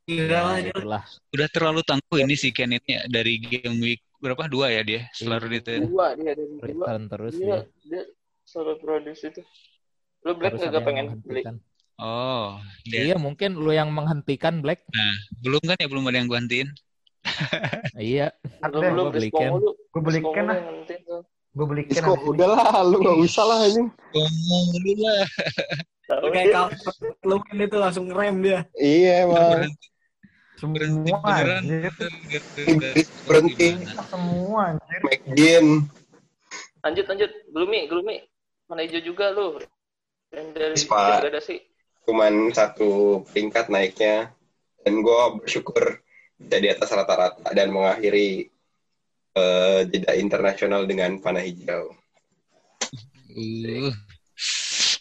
[0.10, 1.04] Lah Ya, itulah.
[1.32, 5.02] Udah terlalu tangguh ini si Ken ini ya dari game week berapa dua ya dia
[5.14, 5.86] selalu itu.
[5.88, 6.66] Dua dia dari dua.
[6.66, 7.60] Return terus Dia dia.
[7.86, 8.04] dia
[8.44, 9.42] selalu produce itu.
[10.26, 11.42] Lu Black nggak pengen beli?
[12.02, 14.82] Oh, dia Iya mungkin lu yang menghentikan Black.
[15.46, 16.70] belum kan ya belum ada yang gantiin.
[18.02, 18.34] Iya.
[18.74, 18.90] Lu Ada.
[18.90, 19.52] belum gua beli Ken.
[19.94, 20.58] Gue beli Ken lah.
[21.54, 22.02] Gue beli Ken.
[22.10, 23.86] Udah lah, lu gak usah lah ini.
[24.18, 25.22] Ngomong dulu lah.
[26.20, 26.70] Kayak kalau
[27.24, 28.60] lu kan itu langsung rem dia.
[28.76, 29.48] Iya emang.
[29.48, 29.88] Berhenti
[30.62, 31.64] Semua beneran.
[33.26, 33.68] berhenti.
[34.06, 35.00] Semua anjir.
[35.02, 35.68] McGinn.
[36.86, 37.32] Lanjut lanjut.
[37.50, 38.18] Gloomy, Gloomy.
[38.70, 39.58] Mana hijau juga lu.
[40.30, 41.22] Yang dari Ispa.
[41.22, 41.56] degradasi.
[42.06, 44.36] Cuman satu peringkat naiknya.
[44.82, 46.02] Dan gue bersyukur
[46.42, 48.50] bisa di atas rata-rata dan mengakhiri
[49.38, 51.94] eh, jeda internasional dengan panah hijau.
[53.32, 53.94] Uh,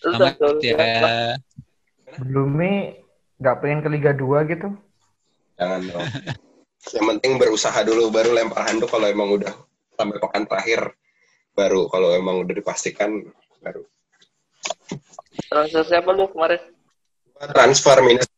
[0.00, 1.36] Lu amat tuh, tuh, ya.
[2.16, 2.96] Belumnya
[3.36, 4.68] nggak pengen ke Liga 2 gitu.
[5.60, 6.08] Jangan dong.
[6.96, 9.52] Yang penting berusaha dulu, baru lempar handuk kalau emang udah
[10.00, 10.96] sampai pekan terakhir.
[11.52, 13.20] Baru kalau emang udah dipastikan,
[13.60, 13.84] baru.
[15.52, 16.60] Transfer siapa lu kemarin?
[17.52, 18.28] Transfer minus.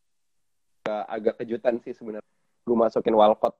[0.86, 2.26] Agak kejutan sih sebenarnya.
[2.66, 3.54] Gue masukin Walcott.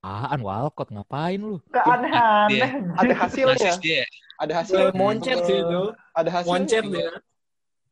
[0.00, 1.60] Apaan Walcott ngapain lu?
[1.68, 2.70] Gak aneh-aneh.
[2.96, 3.72] Ada hasilnya.
[3.84, 4.04] Dia.
[4.40, 4.92] Ada Mulai hasilnya.
[4.96, 5.82] moncet sih itu.
[6.16, 6.52] Ada hasilnya.
[6.56, 7.10] Moncet dia.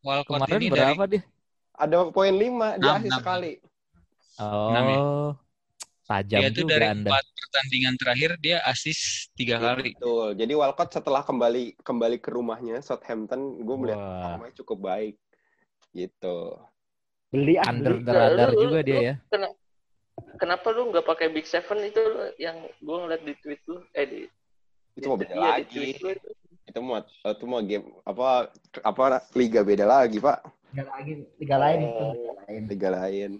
[0.00, 1.22] Walcott Kemarin ini berapa dari dia?
[1.78, 2.48] Ada poin 5 di
[2.80, 3.20] Enam, asis enam.
[3.20, 3.52] sekali.
[4.40, 4.98] Enam ya?
[4.98, 5.30] Oh.
[6.08, 7.08] Tajam dia tuh juga dari Anda.
[7.12, 9.92] empat pertandingan terakhir dia asis tiga kali.
[9.92, 10.28] Betul.
[10.40, 15.14] Jadi Walcott setelah kembali kembali ke rumahnya Southampton, gue melihat performanya cukup baik.
[15.92, 16.38] Gitu.
[17.28, 19.14] Beli ah, Under the radar juga dia ya.
[19.28, 19.52] kena-
[20.36, 24.06] Kenapa lu nggak pakai Big Seven itu lu yang gua ngeliat di tweet lu eh
[24.06, 24.20] di
[24.94, 25.94] Itu mau beda iya, lagi.
[25.94, 26.06] itu.
[26.66, 28.50] Itu mau itu mau game apa
[28.82, 30.38] apa liga beda lagi, Pak.
[30.74, 32.04] Liga lagi, liga lain itu.
[32.04, 32.12] Oh.
[32.12, 32.62] Liga lain.
[32.66, 33.30] Liga lain.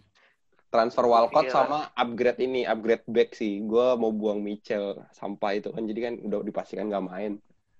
[0.68, 1.54] Transfer Walcott Iya.
[1.56, 3.64] sama upgrade ini, upgrade back sih.
[3.64, 7.32] Gue mau buang Mitchell sampah itu kan jadi kan udah dipastikan nggak main.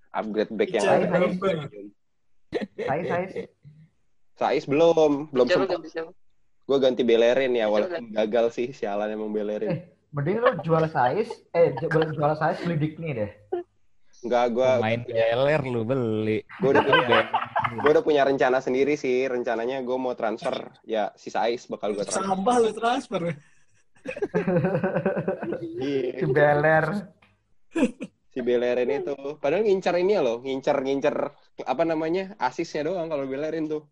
[0.09, 1.13] Upgrade back yang Mitchell ada.
[1.13, 1.51] berubah.
[2.81, 3.47] Saya saya sih.
[4.39, 5.81] Sais belum, belum sempat?
[6.69, 9.73] Gue ganti Bellerin ya, walaupun gagal sih sialan emang Bellerin.
[9.73, 9.81] Eh,
[10.13, 13.31] mending lu jual size, eh jual, jual size beli Dikni deh.
[14.19, 16.45] Enggak, gue Main GLR lu beli.
[16.45, 17.21] gue udah punya
[17.79, 19.25] gue udah punya rencana sendiri sih.
[19.25, 22.29] Rencananya gue mau transfer ya si Sais bakal gue transfer.
[22.29, 23.23] Sampah lu transfer.
[25.59, 26.21] Iya.
[26.21, 26.87] Si Beler.
[28.29, 29.17] Si Bellerin itu.
[29.41, 31.17] Padahal ngincer ini ya loh, ngincer-ngincer
[31.65, 32.37] apa namanya?
[32.39, 33.89] Asisnya doang kalau Bellerin tuh.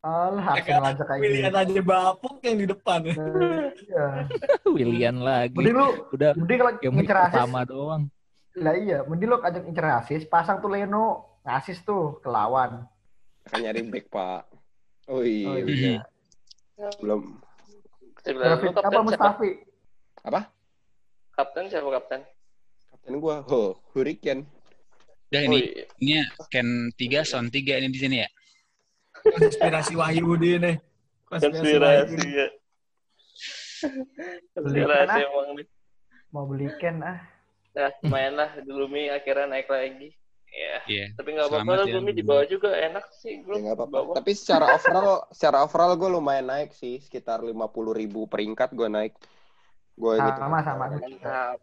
[0.00, 1.58] Alah, Arsenal aja kayak Pilihan gitu.
[1.58, 3.00] aja bapuk yang di depan.
[3.06, 4.04] Iya.
[4.76, 5.56] Willian lagi.
[5.56, 8.02] Mending lu, Udah mending kalau ngincer asis, pertama doang.
[8.54, 11.06] lah iya, mending lu ajak ngincer asis, pasang tuh Leno,
[11.42, 12.86] asis tuh ke lawan.
[13.44, 14.42] Akan nyari back, Pak.
[15.06, 15.98] Oh iya, Oh, iya.
[16.98, 17.20] belum.
[18.22, 19.02] David kapten apa siapa?
[19.02, 19.50] Mustafi?
[20.22, 20.40] Apa?
[21.32, 22.20] Kapten siapa kapten?
[22.90, 24.46] Kapten gua, oh, Hurricane.
[25.26, 25.84] Udah Oh, ini, iya.
[25.98, 28.28] ini ya, Ken 3, Son 3 ini di sini ya.
[29.34, 30.76] Konspirasi Wahyudi nih.
[31.26, 32.26] konspirasi Wahyudi.
[32.30, 32.48] ya.
[34.54, 35.18] konspirasi Belikan, ah.
[35.20, 35.66] emang nih.
[36.30, 37.18] Mau beli Ken ah.
[37.76, 40.16] Nah, main lah dulu Mi akhirnya naik lagi.
[40.56, 41.06] Ya, Iya.
[41.20, 44.12] tapi nggak apa-apa lah ya, Bumi di bawah juga enak sih Ya grup nggak apa-apa.
[44.16, 49.12] Tapi secara overall, secara overall gue lumayan naik sih, sekitar 50 ribu peringkat gue naik.
[50.00, 50.40] Gue gitu.
[50.40, 50.88] Sama sama.
[50.96, 51.60] Mantap.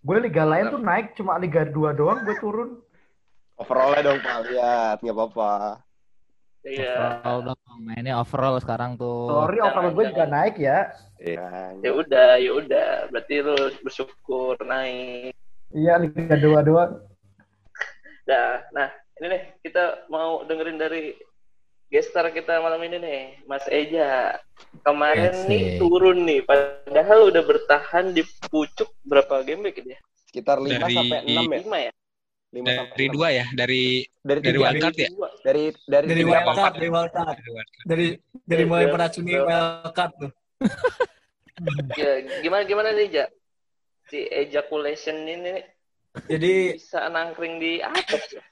[0.00, 2.80] Gue liga lain tuh naik cuma liga 2 doang gue turun.
[3.60, 5.52] Overallnya dong Pak, lihat nggak apa-apa.
[6.62, 6.94] Iya.
[7.18, 9.26] Overall dong, mainnya overall sekarang tuh.
[9.26, 10.78] Sorry jangan, overall gue juga naik ya.
[11.18, 11.46] Iya.
[11.82, 12.90] Ya udah, ya udah.
[13.10, 15.34] Berarti lu bersyukur naik.
[15.74, 16.92] Iya liga 2 doang.
[18.22, 18.86] Nah, nah
[19.18, 21.10] ini nih kita mau dengerin dari
[21.90, 24.38] gestar kita malam ini nih, Mas Eja.
[24.86, 25.50] Kemarin Asik.
[25.50, 29.98] nih turun nih, padahal udah bertahan di pucuk berapa game week dia?
[30.30, 31.58] Sekitar 5 Dari- sampai 6 ya.
[31.66, 31.92] Lima ya?
[32.52, 33.16] 5 sampai Dari 6.
[33.16, 33.82] dua ya, dari
[34.20, 35.08] Dari dari wildcard ya?
[35.08, 35.28] Dua.
[35.40, 37.36] Dari dari Dari wildcard, dari wildcard.
[37.40, 37.52] Dari.
[37.88, 38.06] Dari
[38.44, 40.32] dari mulai meracuni wildcard tuh.
[41.94, 43.26] Ya, gimana gimana nih, Ja?
[44.08, 45.64] Si ejaculation ini nih
[46.26, 48.42] Jadi bisa nangkring di atas ya?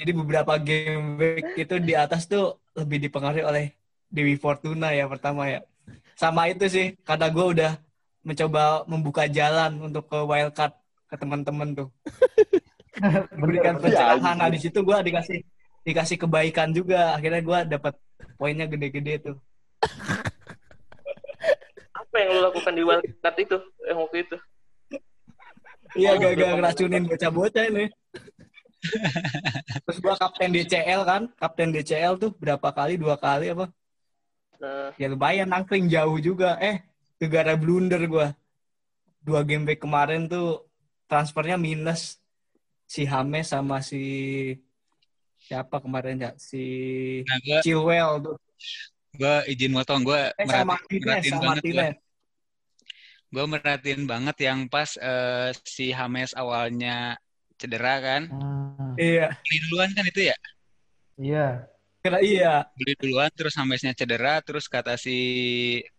[0.00, 3.64] jadi beberapa game week itu di atas tuh lebih dipengaruhi oleh
[4.08, 5.60] Dewi Fortuna ya pertama ya.
[6.16, 7.72] Sama itu sih, karena gue udah
[8.24, 10.72] mencoba membuka jalan untuk ke wildcard
[11.12, 11.88] ke teman-teman tuh.
[13.42, 14.18] Berikan Bener, pencerahan.
[14.18, 14.38] anjing.
[14.38, 15.38] Nah di situ gue dikasih
[15.86, 17.14] dikasih kebaikan juga.
[17.16, 17.94] Akhirnya gue dapat
[18.36, 19.36] poinnya gede-gede tuh.
[21.94, 23.58] Apa yang lu lakukan di wildcard itu?
[23.86, 24.36] Yang waktu itu?
[25.98, 27.86] Iya gak ngeracunin bocah-bocah ini.
[29.84, 33.68] Terus gua kapten DCL kan, kapten DCL tuh berapa kali, dua kali apa?
[34.60, 36.56] Nah, Ya lumayan nangkring jauh juga.
[36.62, 36.80] Eh,
[37.20, 38.32] negara blunder gua.
[39.20, 40.64] Dua game week kemarin tuh
[41.04, 42.16] transfernya minus
[42.90, 44.02] si Hames sama si
[45.38, 46.62] siapa kemarin ya si
[47.22, 48.36] Nah, gue Chilwell tuh.
[49.14, 51.82] gua izin motong, gue Eh sama merhatiin, merhatiin banget gua.
[51.86, 51.96] Martinez.
[53.30, 57.14] Gue merhatiin banget yang pas eh, si Hames awalnya
[57.54, 58.22] cedera kan.
[58.26, 60.36] Hmm, Iya, Beli duluan kan itu ya?
[61.14, 61.46] iya.
[62.00, 62.64] Kira iya.
[62.76, 65.16] Beli duluan terus Hamesnya cedera terus kata si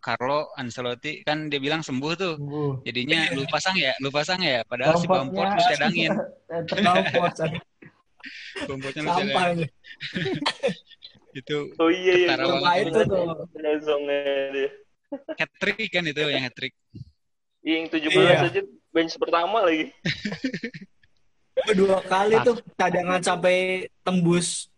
[0.01, 2.33] Carlo Ancelotti kan dia bilang sembuh tuh.
[2.41, 2.81] Tunggu.
[2.83, 4.65] Jadinya lu pasang ya, lu pasang ya.
[4.65, 6.11] Padahal si Lampardnya- Bamford lu cadangin.
[8.65, 9.57] Bamfordnya lu cadangin.
[11.31, 12.35] Itu oh iya iya.
[12.83, 13.23] Itu tuh.
[15.37, 16.73] hat trick kan itu yang hat trick.
[17.61, 18.37] Yang 17 Iya.
[18.49, 19.93] aja bench pertama lagi.
[21.77, 24.70] dua kali tuh cadangan sampai tembus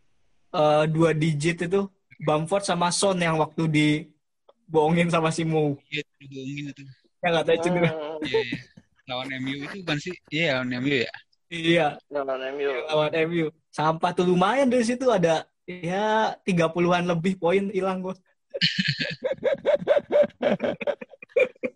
[0.54, 1.82] eh, dua digit itu
[2.24, 5.76] Bamford sama Son yang waktu dibohongin sama si Mo.
[5.92, 6.84] Iya, dibohongin itu.
[7.24, 7.90] Ya nggak tahu cedera.
[7.92, 8.60] Hmm, Iya, iya.
[9.04, 10.16] Lawan MU itu bukan sih?
[10.32, 11.12] Iya, lawan MU ya.
[11.54, 12.72] Iya, lawan MU.
[12.88, 13.46] lawan MU.
[13.74, 18.16] Sampah tuh lumayan dari situ ada ya 30-an lebih poin hilang gua.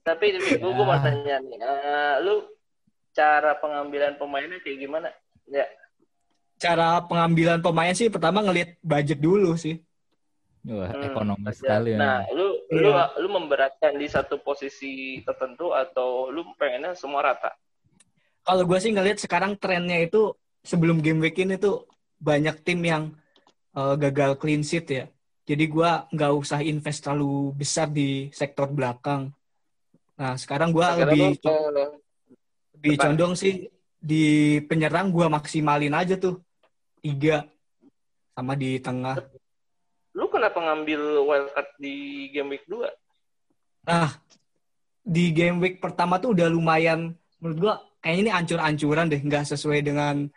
[0.07, 2.47] Tapi gue gue mau tanya nih, eh, lu
[3.11, 5.09] cara pengambilan pemainnya kayak gimana?
[5.51, 5.67] Ya,
[6.57, 9.77] Cara pengambilan pemain sih pertama ngelihat budget dulu sih.
[10.67, 11.59] Wah, Hmm, ekonomis ya.
[11.63, 11.99] sekali ya.
[12.01, 13.05] Nah, lu lu Iya.
[13.23, 17.53] lu memberatkan di satu posisi tertentu atau lu pengennya semua rata?
[18.43, 20.33] Kalau gue sih ngelihat sekarang trennya itu
[20.65, 21.87] sebelum game week ini tuh
[22.19, 23.03] banyak tim yang
[23.77, 25.05] eh, gagal clean sheet ya.
[25.47, 29.31] Jadi gua nggak usah invest terlalu besar di sektor belakang.
[30.19, 31.39] Nah sekarang gua Akhirnya lebih
[31.71, 31.85] lu
[32.75, 36.43] lebih condong sih di penyerang gua maksimalin aja tuh
[37.07, 37.47] tiga
[38.35, 39.15] sama di tengah.
[40.17, 42.89] lu kenapa ngambil wildcard di game week 2?
[43.87, 44.11] Nah
[45.07, 49.79] di game week pertama tuh udah lumayan menurut gua kayaknya ini ancur-ancuran deh nggak sesuai
[49.85, 50.27] dengan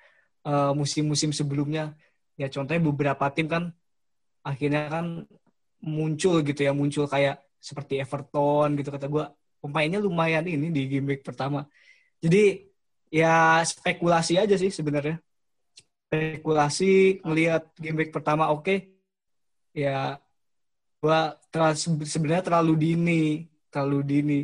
[0.47, 1.99] eh, musim-musim sebelumnya.
[2.39, 3.75] Ya contohnya beberapa tim kan
[4.47, 5.27] akhirnya kan
[5.81, 9.25] muncul gitu ya muncul kayak seperti Everton gitu kata gue
[9.61, 11.69] pemainnya lumayan ini di game week pertama.
[12.21, 12.69] Jadi
[13.13, 15.21] ya spekulasi aja sih sebenarnya.
[16.11, 18.83] Spekulasi ngelihat game week pertama oke.
[19.71, 20.19] Ya
[20.99, 24.41] gua terlalu sebenarnya terlalu dini, terlalu dini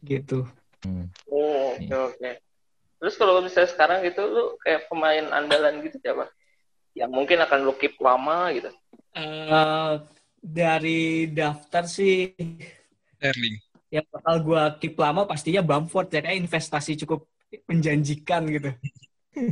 [0.00, 0.48] gitu.
[0.80, 1.12] Hmm.
[1.28, 2.30] Oh, oke oke.
[2.96, 6.32] Terus kalau misalnya sekarang gitu lu kayak pemain andalan gitu siapa?
[6.96, 8.72] Yang mungkin akan lu keep lama gitu.
[9.12, 9.92] Eh,
[10.40, 12.32] dari daftar sih
[13.20, 13.60] Sterling.
[13.92, 17.28] yang bakal gue keep lama pastinya Bamford kayak investasi cukup
[17.68, 18.72] menjanjikan gitu.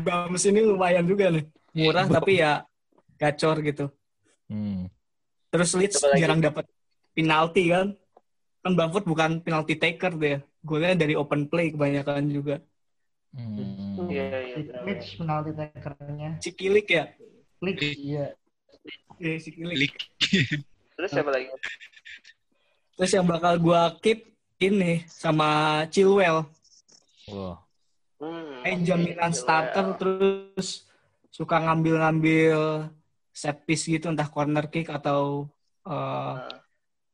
[0.00, 1.44] Bams ini lumayan juga nih.
[1.72, 2.66] Murah tapi ya
[3.16, 3.86] gacor gitu.
[4.50, 4.88] Hmm.
[5.52, 6.68] Terus Leeds jarang dapat
[7.16, 7.96] penalti kan.
[8.62, 10.38] Kan Bamford bukan penalti taker dia.
[10.62, 12.62] Golnya dari open play kebanyakan juga.
[13.32, 14.12] Hmm.
[14.12, 14.56] Iya iya.
[14.60, 14.84] benar-benar.
[14.84, 16.30] Mitch penalti takernya.
[16.38, 17.04] Cikilik ya.
[17.62, 18.26] Klik, iya.
[19.22, 19.76] Iya, Cikilik.
[19.78, 19.94] Lik.
[20.98, 21.46] Terus siapa lagi?
[22.98, 24.28] Terus yang bakal gua keep
[24.62, 26.46] ini sama Chilwell.
[27.30, 27.58] Wah.
[28.62, 28.70] Hmm.
[28.70, 30.86] Main jaminan starter terus
[31.34, 32.86] suka ngambil-ngambil
[33.34, 35.50] set piece gitu entah corner kick atau
[35.82, 36.38] uh,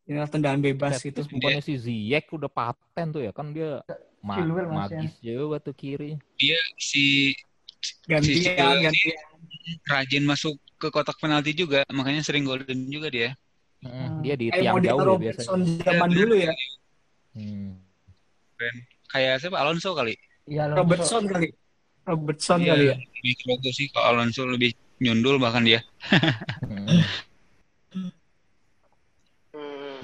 [0.08, 1.20] Nah, ini tendangan bebas gitu.
[1.20, 3.80] Set piece bukannya si Ziyech udah paten tuh ya kan dia
[4.20, 6.20] ma- Chilwell masih magis juga tuh kiri.
[6.36, 7.32] Dia si
[8.04, 9.18] Gantian, Chilwell gantian.
[9.88, 13.30] rajin masuk ke kotak penalti juga, makanya sering golden juga dia.
[13.84, 15.48] Hmm, Dia di Kayak tiang jauh ya biasanya.
[15.86, 16.52] zaman dulu ya.
[17.36, 17.80] Hmm.
[19.08, 19.56] Kayak siapa?
[19.60, 20.16] Alonso kali.
[20.56, 20.80] Alonso.
[20.80, 21.48] Robertson kali.
[22.08, 22.96] Robertson Iya, kali ya.
[22.96, 25.84] Lebih bagus sih kalau Alonso lebih nyundul bahkan dia.
[26.64, 26.88] Hmm.
[27.92, 28.10] hmm.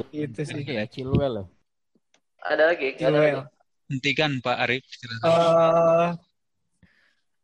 [0.12, 0.62] Gitu sih.
[0.66, 1.46] Iya, Chilwell loh.
[2.44, 2.98] Ada lagi?
[3.00, 3.40] Ada lagi?
[3.40, 3.40] Chilwell.
[3.88, 4.84] Hentikan Pak Arif.
[5.24, 6.08] Eh,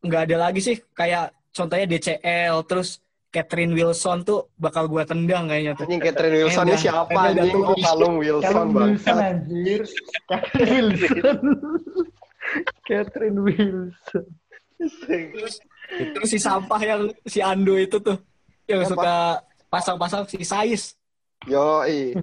[0.01, 5.79] nggak ada lagi sih kayak contohnya DCL terus Catherine Wilson tuh bakal gua tendang kayaknya
[5.79, 5.87] tuh.
[5.87, 7.55] Anjing Catherine Wilson ini udah- siapa anjing?
[7.79, 8.89] Kalung Wilson bang?
[8.91, 9.81] Wilson anjir.
[10.27, 11.39] Catherine Wilson.
[12.87, 14.27] Catherine Wilson.
[14.81, 15.61] Terus,
[16.25, 18.17] si sampah yang si Ando itu tuh
[18.65, 18.91] yang Apa?
[18.91, 19.15] suka
[19.69, 20.97] pasang-pasang si Sais.
[21.45, 22.17] Yo, i.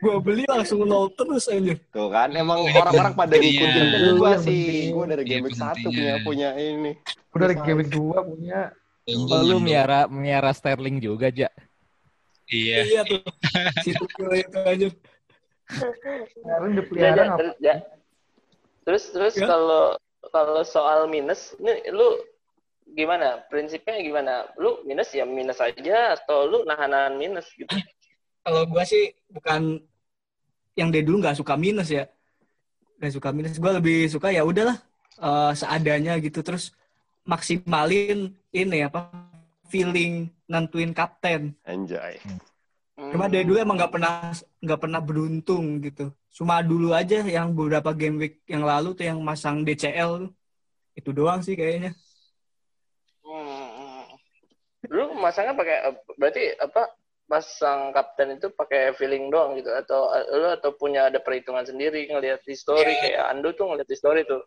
[0.00, 1.76] Gua beli langsung nol terus aja.
[1.92, 4.92] Tuh kan, emang orang-orang pada ngikutin Iya, gua yang sih.
[4.92, 6.92] Gua dari Iya, game satu punya punya ini.
[7.32, 8.60] Udah dari game 2 punya.
[9.10, 11.50] Oh, lu miara miara Sterling juga, Ja.
[12.50, 12.76] Iya.
[12.82, 13.22] Iya tuh.
[13.86, 14.88] Si itu aja.
[15.70, 17.78] Sekarang udah Ya, pelihara ya, nggak?
[18.84, 19.46] Terus, terus Ya.
[19.48, 19.96] kalau
[20.30, 22.20] kalau soal minus, ini lu
[22.92, 23.40] gimana?
[23.48, 24.46] Prinsipnya gimana?
[24.60, 27.70] Lu minus ya minus aja atau lu nahan-nahan minus gitu?
[28.44, 29.80] Kalau gua sih bukan
[30.76, 32.08] yang dari dulu nggak suka minus ya.
[33.00, 33.56] Nggak suka minus.
[33.56, 34.76] Gua lebih suka ya udahlah
[35.20, 36.72] eh, seadanya gitu terus
[37.24, 39.12] maksimalin ini apa
[39.70, 41.54] feeling nentuin kapten.
[41.62, 42.18] Anjay.
[42.98, 46.12] Cuma dari dulu emang nggak pernah nggak pernah beruntung gitu.
[46.30, 50.32] Cuma dulu aja yang beberapa game week yang lalu tuh yang masang DCL tuh.
[50.94, 51.90] Itu doang sih kayaknya.
[53.26, 54.06] Hmm.
[54.90, 55.76] Lu masangnya pakai
[56.14, 56.86] berarti apa?
[57.30, 62.42] Masang kapten itu pakai feeling doang gitu atau lu atau punya ada perhitungan sendiri ngelihat
[62.42, 64.42] history kayak Ando tuh ngelihat history tuh.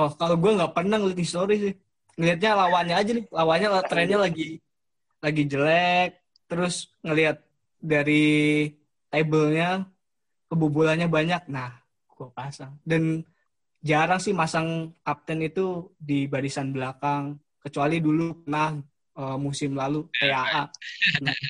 [0.00, 1.74] Oh, kalau gue nggak pernah ngeliat story sih.
[2.16, 3.26] Ngelihatnya lawannya aja nih.
[3.28, 4.48] Lawannya trennya lagi
[5.20, 6.10] lagi jelek.
[6.48, 7.44] Terus ngelihat
[7.76, 8.72] dari
[9.12, 9.84] table-nya
[10.46, 11.46] kebobolannya banyak.
[11.50, 11.74] Nah,
[12.06, 12.78] gue pasang.
[12.82, 13.22] Dan
[13.80, 17.38] jarang sih masang kapten itu di barisan belakang.
[17.60, 18.78] Kecuali dulu pernah
[19.16, 20.70] eh, musim lalu TAA.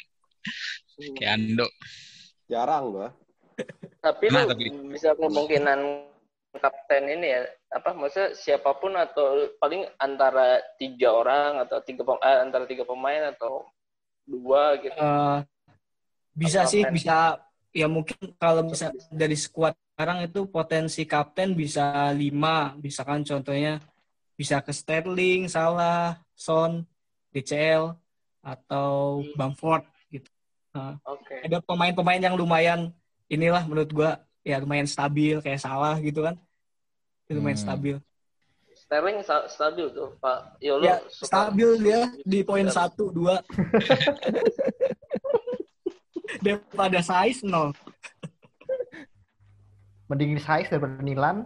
[1.17, 1.69] Kayak Ando.
[2.49, 3.09] Jarang gua.
[4.05, 5.81] Tapi Nah, lu tapi- bisa kemungkinan
[6.57, 12.39] kapten ini ya apa maksudnya siapa pun atau paling antara tiga orang atau tiga eh,
[12.41, 13.69] antara tiga pemain atau
[14.25, 14.97] dua gitu.
[14.97, 15.39] Eh,
[16.33, 16.97] bisa sih, kapten?
[16.97, 17.17] bisa.
[17.77, 22.73] Ya mungkin kalau bisa dari skuad sekarang itu potensi kapten bisa lima.
[22.81, 23.85] Misalkan contohnya
[24.33, 26.89] bisa ke Sterling, Salah, Son,
[27.33, 27.93] DCL,
[28.41, 30.29] atau Bamford gitu.
[30.73, 31.45] Nah, Oke.
[31.45, 32.93] ada pemain-pemain yang lumayan
[33.29, 34.11] inilah menurut gua
[34.41, 36.41] ya lumayan stabil kayak Salah gitu kan.
[37.29, 37.67] Itu lumayan Hmm.
[37.69, 37.97] stabil.
[38.77, 40.61] Sterling sta- stabil tuh Pak.
[40.63, 43.41] Yo, lu Ya, suka- stabil dia di poin satu dua.
[46.43, 47.71] Daripada size nol.
[50.07, 51.37] Mending size daripada Nilan.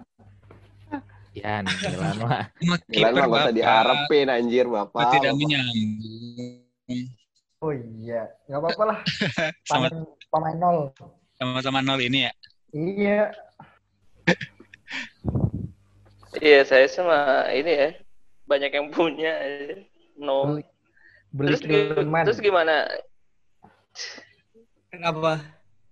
[1.31, 2.43] Ya, Milan mah.
[2.91, 5.39] Kiper mah gak usah diharapin anjir Bapak tidak Bapak.
[5.39, 5.91] menyambung.
[7.61, 8.99] Oh iya, nggak apa-apa lah.
[9.68, 9.87] Sama,
[10.33, 10.78] Pemain, nol.
[11.37, 12.33] sama-sama nol ini ya.
[12.72, 13.22] Iya.
[16.41, 17.89] Iya, saya sama ini ya.
[18.47, 19.35] Banyak yang punya.
[20.16, 20.57] No.
[20.57, 20.64] Beli,
[21.35, 22.87] beli Terus, terus gimana?
[24.91, 25.41] Kenapa?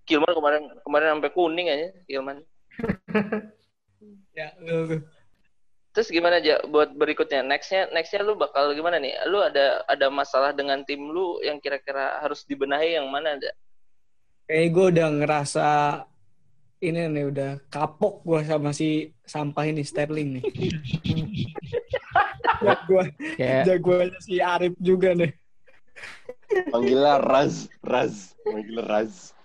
[0.03, 2.37] Kilman kemarin kemarin sampai kuning aja Kilman.
[4.31, 4.97] Ya, lu, lu.
[5.91, 7.43] Terus gimana aja buat berikutnya?
[7.43, 9.11] Nextnya, nextnya lu bakal gimana nih?
[9.27, 13.51] Lu ada ada masalah dengan tim lu yang kira-kira harus dibenahi yang mana ada?
[14.47, 15.67] Kayak gue udah ngerasa
[16.79, 20.43] ini nih udah kapok gue sama si sampah ini Sterling nih.
[22.59, 23.07] Jagoan,
[23.39, 25.31] Kayak jagoannya si Arif juga nih.
[26.73, 29.37] Panggilnya Raz, Raz, panggilnya Raz.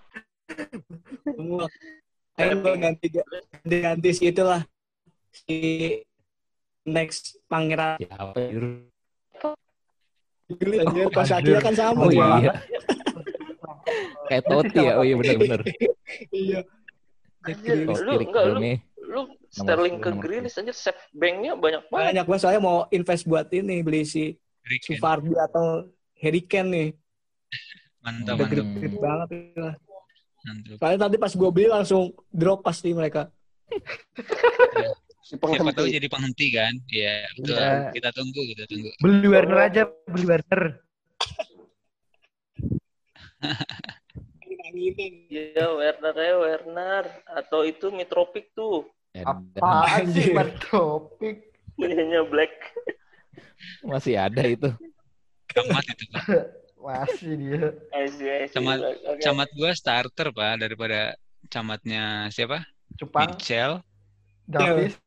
[2.34, 4.62] Ayo gue ganti ganti ganti si itulah
[5.30, 5.56] si
[6.84, 8.50] next pangeran siapa ya?
[10.44, 11.06] Gila, anjir.
[11.08, 12.52] Pas akhirnya kan sama Oh iya.
[14.28, 14.92] Kayak Totti ya.
[15.00, 15.60] Oh iya benar-benar.
[16.28, 16.60] Iya.
[17.44, 18.60] Anjir, lu enggak lu
[19.04, 19.20] lu
[19.54, 22.04] Sterling ke Grealish aja save banknya banyak banget.
[22.12, 24.36] Banyak gue soalnya mau invest buat ini beli si.
[24.64, 25.92] Sufardi atau
[26.24, 26.88] Harry Kane nih.
[28.00, 28.64] Mantap, Udah mantap.
[28.64, 29.28] gede-gede banget.
[29.60, 29.74] lah.
[30.44, 30.76] mantap.
[30.80, 32.02] Soalnya tadi pas gue beli langsung
[32.32, 33.28] drop pasti mereka.
[35.24, 36.76] Si Siapa tahu jadi penghenti kan?
[36.84, 37.56] Iya, betul.
[37.56, 37.88] Iya.
[37.96, 38.92] Kita tunggu, kita tunggu.
[39.00, 40.62] Beli Werner aja, beli Werner.
[45.32, 48.84] Iya, Werner ya Werner atau itu Mitrovic tuh.
[49.16, 50.28] Apaan sih
[50.68, 51.56] topik?
[51.72, 52.52] Punyanya Black.
[53.80, 54.68] Masih ada itu.
[55.54, 56.24] Camat itu, Pak.
[56.84, 57.72] Masih dia.
[58.52, 59.20] Camat, Oke.
[59.24, 61.16] camat gua starter, Pak, daripada
[61.48, 62.66] camatnya siapa?
[63.00, 63.80] Cupang, Mitchell.
[64.44, 64.94] Davis.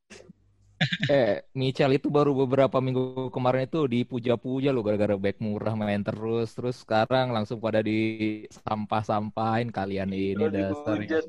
[1.09, 6.53] Eh, Michel itu baru beberapa minggu kemarin itu dipuja-puja loh gara-gara back murah main terus.
[6.53, 11.01] Terus sekarang langsung pada disampah-sampahin kalian ini Oh, dasar.
[11.01, 11.25] Dia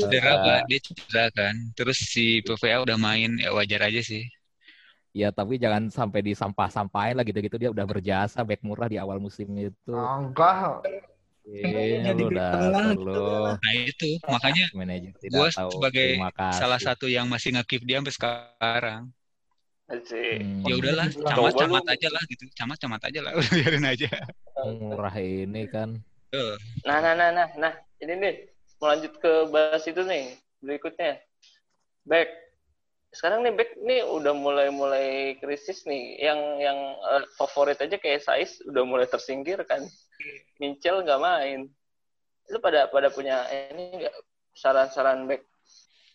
[0.00, 0.60] cedera, Pak.
[0.64, 1.52] Dia cedera kan.
[1.76, 4.24] Terus si PVA udah main, ya wajar aja sih.
[5.12, 9.48] Ya tapi jangan sampai disampah-sampahin lah gitu-gitu dia udah berjasa back murah di awal musim
[9.60, 9.92] itu.
[9.92, 10.80] Oh, enggak.
[11.44, 13.12] Eh, Jadi lu back dasar tengah lu.
[13.60, 16.08] Nah itu, makanya Manajer tidak gua tahu sebagai
[16.48, 19.02] salah satu yang masih nge-keep dia sampai sekarang.
[20.32, 22.44] Hmm, Ya udahlah, camat camat aja lah gitu.
[22.56, 24.08] Camat camat aja lah, udah biarin aja.
[24.80, 26.00] murah ini kan.
[26.88, 28.34] Nah, nah, nah, nah, nah, ini nih,
[28.80, 30.34] mau lanjut ke bahas itu nih,
[30.64, 31.20] berikutnya.
[32.08, 32.41] Back.
[33.12, 36.16] Sekarang nih back nih udah mulai-mulai krisis nih.
[36.18, 36.78] Yang yang
[37.12, 39.84] eh, favorit aja kayak Sais udah mulai tersingkir kan.
[40.56, 41.68] Mincel nggak main.
[42.48, 44.14] Lu pada pada punya ini nggak
[44.56, 45.44] saran-saran back?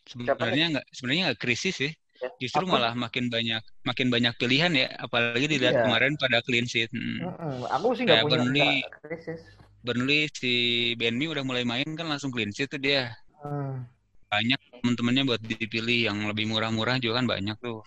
[0.09, 1.93] Sebenarnya nggak sebenarnya nggak krisis sih.
[2.17, 2.81] Ya, Justru apa?
[2.81, 5.83] malah makin banyak makin banyak pilihan ya, apalagi dilihat Iya.
[5.85, 6.89] kemarin pada clean sheet.
[6.89, 7.29] Hmm.
[7.29, 7.69] Mm-mm.
[7.69, 8.81] Aku sih nggak punya Burnley.
[9.05, 9.45] krisis.
[9.85, 10.53] Burnley si
[10.97, 13.13] Benmi udah mulai main kan langsung clean sheet tuh dia.
[13.45, 13.85] Hmm.
[14.27, 17.83] Banyak temen-temennya buat dipilih yang lebih murah-murah juga kan banyak tuh.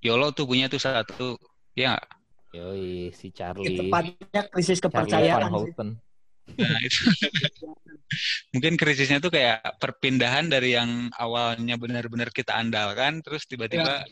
[0.00, 1.36] Yolo tuh punya tuh satu.
[1.74, 2.06] Ya nggak?
[2.50, 3.78] Yoi, si Ya, Charlie.
[3.78, 5.50] tepatnya krisis kepercayaan.
[6.58, 6.98] Nah, itu.
[8.54, 14.02] Mungkin krisisnya tuh kayak perpindahan dari yang awalnya benar-benar kita andalkan, terus tiba-tiba,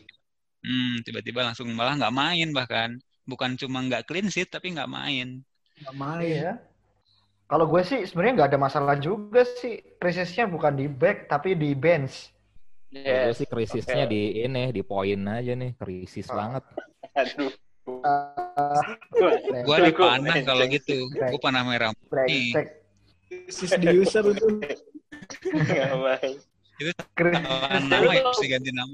[0.63, 2.95] hmm, tiba-tiba langsung malah nggak main bahkan.
[3.27, 5.43] Bukan cuma nggak clean sheet, tapi nggak main.
[5.83, 6.23] Nggak main.
[6.23, 6.51] Iya.
[7.49, 9.81] Kalau gue sih sebenarnya nggak ada masalah juga sih.
[9.97, 12.29] Krisisnya bukan di back tapi di bench.
[12.89, 13.37] Yes.
[13.37, 14.13] gue sih krisisnya Oke.
[14.13, 16.35] di ini, di poin aja nih, krisis Ah.
[16.37, 16.63] banget.
[17.13, 17.51] Aduh.
[18.01, 18.85] Ah,
[19.65, 20.73] Gua Aduh, di panah brengsek kalau sih.
[20.77, 20.97] gitu.
[21.09, 21.89] Gua panah merah.
[22.09, 24.45] Krisis di user itu.
[26.01, 26.33] Main.
[26.79, 26.91] Itu
[27.89, 28.93] nama ya, mesti ganti nama.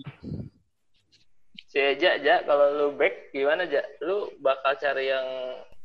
[1.68, 3.84] Si Eja, Ja, kalau lu back gimana, Ja?
[4.00, 5.28] Lu bakal cari yang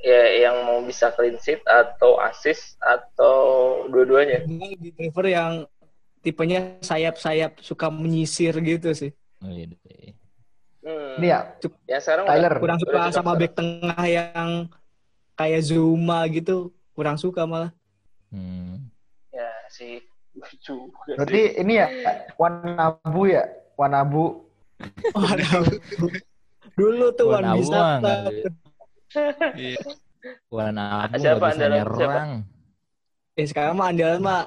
[0.01, 3.37] ya yang mau bisa clean sheet atau assist atau
[3.93, 4.45] dua-duanya?
[4.49, 5.53] Gue lebih prefer yang
[6.25, 9.13] tipenya sayap-sayap suka menyisir gitu sih.
[9.41, 9.69] Oh, iya.
[10.81, 11.21] Hmm.
[11.21, 11.41] Ini ya,
[11.89, 12.55] Yang sekarang Tyler.
[12.57, 13.41] Kurang udah suka cocok sama sekarang.
[13.41, 14.51] back tengah yang
[15.37, 16.57] kayak Zuma gitu.
[16.97, 17.73] Kurang suka malah.
[18.33, 18.89] Hmm.
[19.33, 20.01] Ya, si
[20.65, 21.89] juga berarti ini ya
[22.41, 23.45] Wanabu ya,
[23.77, 24.49] Wanabu.
[25.13, 25.69] Waduh.
[26.79, 28.01] Dulu tuh Wan Wan
[29.57, 29.81] Iya.
[30.53, 32.29] Wan Abu Siapa nggak bisa andalan.
[33.35, 34.43] Eh sekarang mah andalan mah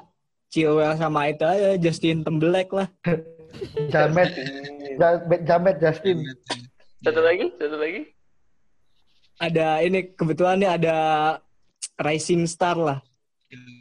[0.54, 2.88] Chilwell sama itu aja Justin Timberlake lah.
[3.92, 4.30] Jamet,
[4.98, 6.22] Jamet, Jamet Justin.
[7.02, 8.02] Satu lagi, satu lagi.
[9.42, 10.98] Ada ini kebetulan nih ada
[11.98, 12.98] Rising Star lah.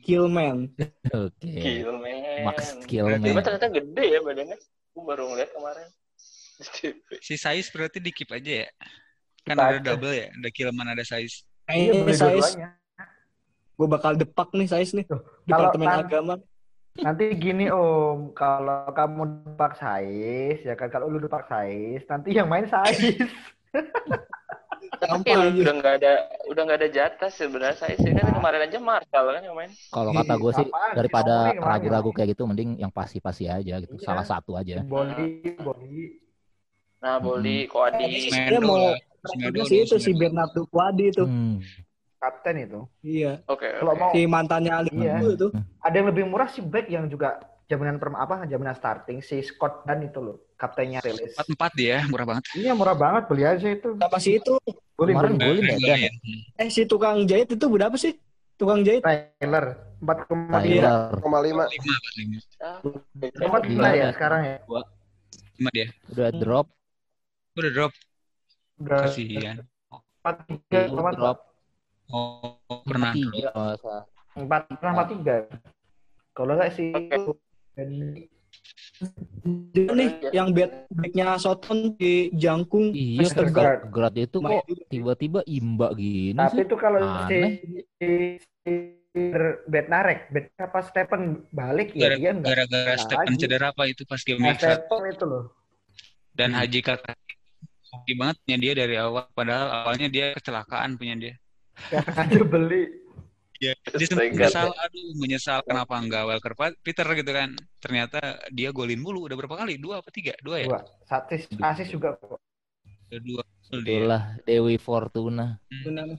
[0.06, 0.70] Killman.
[1.10, 1.50] Oke.
[1.50, 2.46] Gila, men.
[2.46, 3.42] Max Kill, Dia men.
[3.42, 4.58] ternyata gede ya badannya.
[4.94, 5.88] Gue baru ngeliat kemarin.
[7.22, 8.70] Si Sais berarti di keep aja ya.
[9.44, 9.84] Kan ada aja.
[9.86, 11.44] double ya, ada Kilman ada Sais.
[11.64, 12.70] Iya, Kayaknya beli size dua-duanya.
[13.74, 15.06] gue bakal depak nih size nih.
[15.06, 16.36] Tuh, Departemen kalau- agama.
[16.94, 22.46] Nanti gini Om, kalau kamu depak Sais, ya kan kalau lu depak Sais, nanti yang
[22.46, 23.18] main Sais.
[24.94, 25.52] Tapi aja.
[25.52, 26.14] udah nggak ada
[26.48, 29.72] udah nggak ada jatah sebenarnya saya sih kan kemarin aja Marshall kan yang main.
[29.90, 30.94] Kalau kata gue sih Apaan?
[30.94, 33.94] daripada ragu-ragu kayak gitu mending yang pasti-pasti aja gitu.
[33.94, 34.06] Iya.
[34.06, 34.80] Salah satu aja.
[34.80, 36.20] Boli, Boli.
[37.02, 38.30] Nah, Boli, Koadi.
[38.30, 40.20] Sebenarnya mau Dulu, sih itu si Semedo.
[40.20, 41.24] Bernardo Kuadi itu.
[41.24, 41.64] Hmm.
[42.20, 42.80] Kapten itu.
[43.04, 43.44] Iya.
[43.48, 43.68] Oke.
[43.80, 44.00] Kalau oke.
[44.00, 45.20] mau Si mantannya Ali Iya.
[45.24, 45.48] itu
[45.80, 49.88] ada yang lebih murah si back yang juga jaminan perm apa jaminan starting si Scott
[49.88, 51.36] dan itu loh kaptennya rilis.
[51.36, 52.44] Empat empat dia murah banget.
[52.56, 53.96] Ini yang murah banget beli aja itu.
[53.96, 54.56] Sama si itu.
[54.96, 55.48] Boleh Kemarin beli.
[55.48, 56.12] golin ya Dan ya?
[56.64, 58.16] Eh si tukang jahit itu berapa sih?
[58.56, 59.04] Tukang jahit.
[59.04, 59.66] Tyler
[60.00, 61.12] 4,5 Tyler.
[61.20, 61.44] 5.
[61.44, 62.38] Lima, lima.
[63.40, 64.08] Empat ya ya.
[64.16, 64.56] sekarang ya.
[65.60, 65.88] Lima dia.
[66.14, 66.68] Udah drop,
[67.58, 67.92] Udah drop.
[68.84, 69.56] Udah Kasihan.
[70.20, 71.38] empat tiga udah drop.
[72.08, 73.12] Oh, pernah.
[73.12, 73.50] Tiga,
[74.36, 75.36] empat pernah empat tiga.
[76.32, 76.90] Kalau nggak sih
[79.74, 82.94] Dia nih yang back backnya Soton di Jangkung.
[82.94, 83.90] Iya, Westergaard.
[83.90, 86.64] Grad itu kok tiba-tiba imba gini tapi sih.
[86.64, 87.52] itu kalau si Aneh.
[87.98, 88.10] si,
[88.64, 88.74] si
[89.66, 94.22] Bednarek, Bet apa Stephen balik ya Gara- dia enggak Gara-gara Stephen cedera apa itu pas
[94.22, 94.56] game Nah.
[94.56, 95.44] Stephen itu loh.
[96.32, 96.60] dan Hmm.
[96.64, 97.14] Haji kakak
[97.94, 101.34] hoki banget punya dia dari awal padahal awalnya dia kecelakaan punya dia.
[101.94, 103.02] Aja beli.
[103.64, 107.54] dia sempat menyesal aduh menyesal kenapa nggak Walker Pa- Peter gitu kan.
[107.80, 108.20] Ternyata
[108.52, 109.80] dia golin mulu udah berapa kali?
[109.80, 110.36] Dua apa tiga?
[110.44, 110.68] Dua ya?
[110.68, 110.82] Dua.
[111.08, 112.42] Satis, asis juga kok.
[113.24, 115.62] dua Itulah Dewi Fortuna.
[115.70, 116.18] Benar.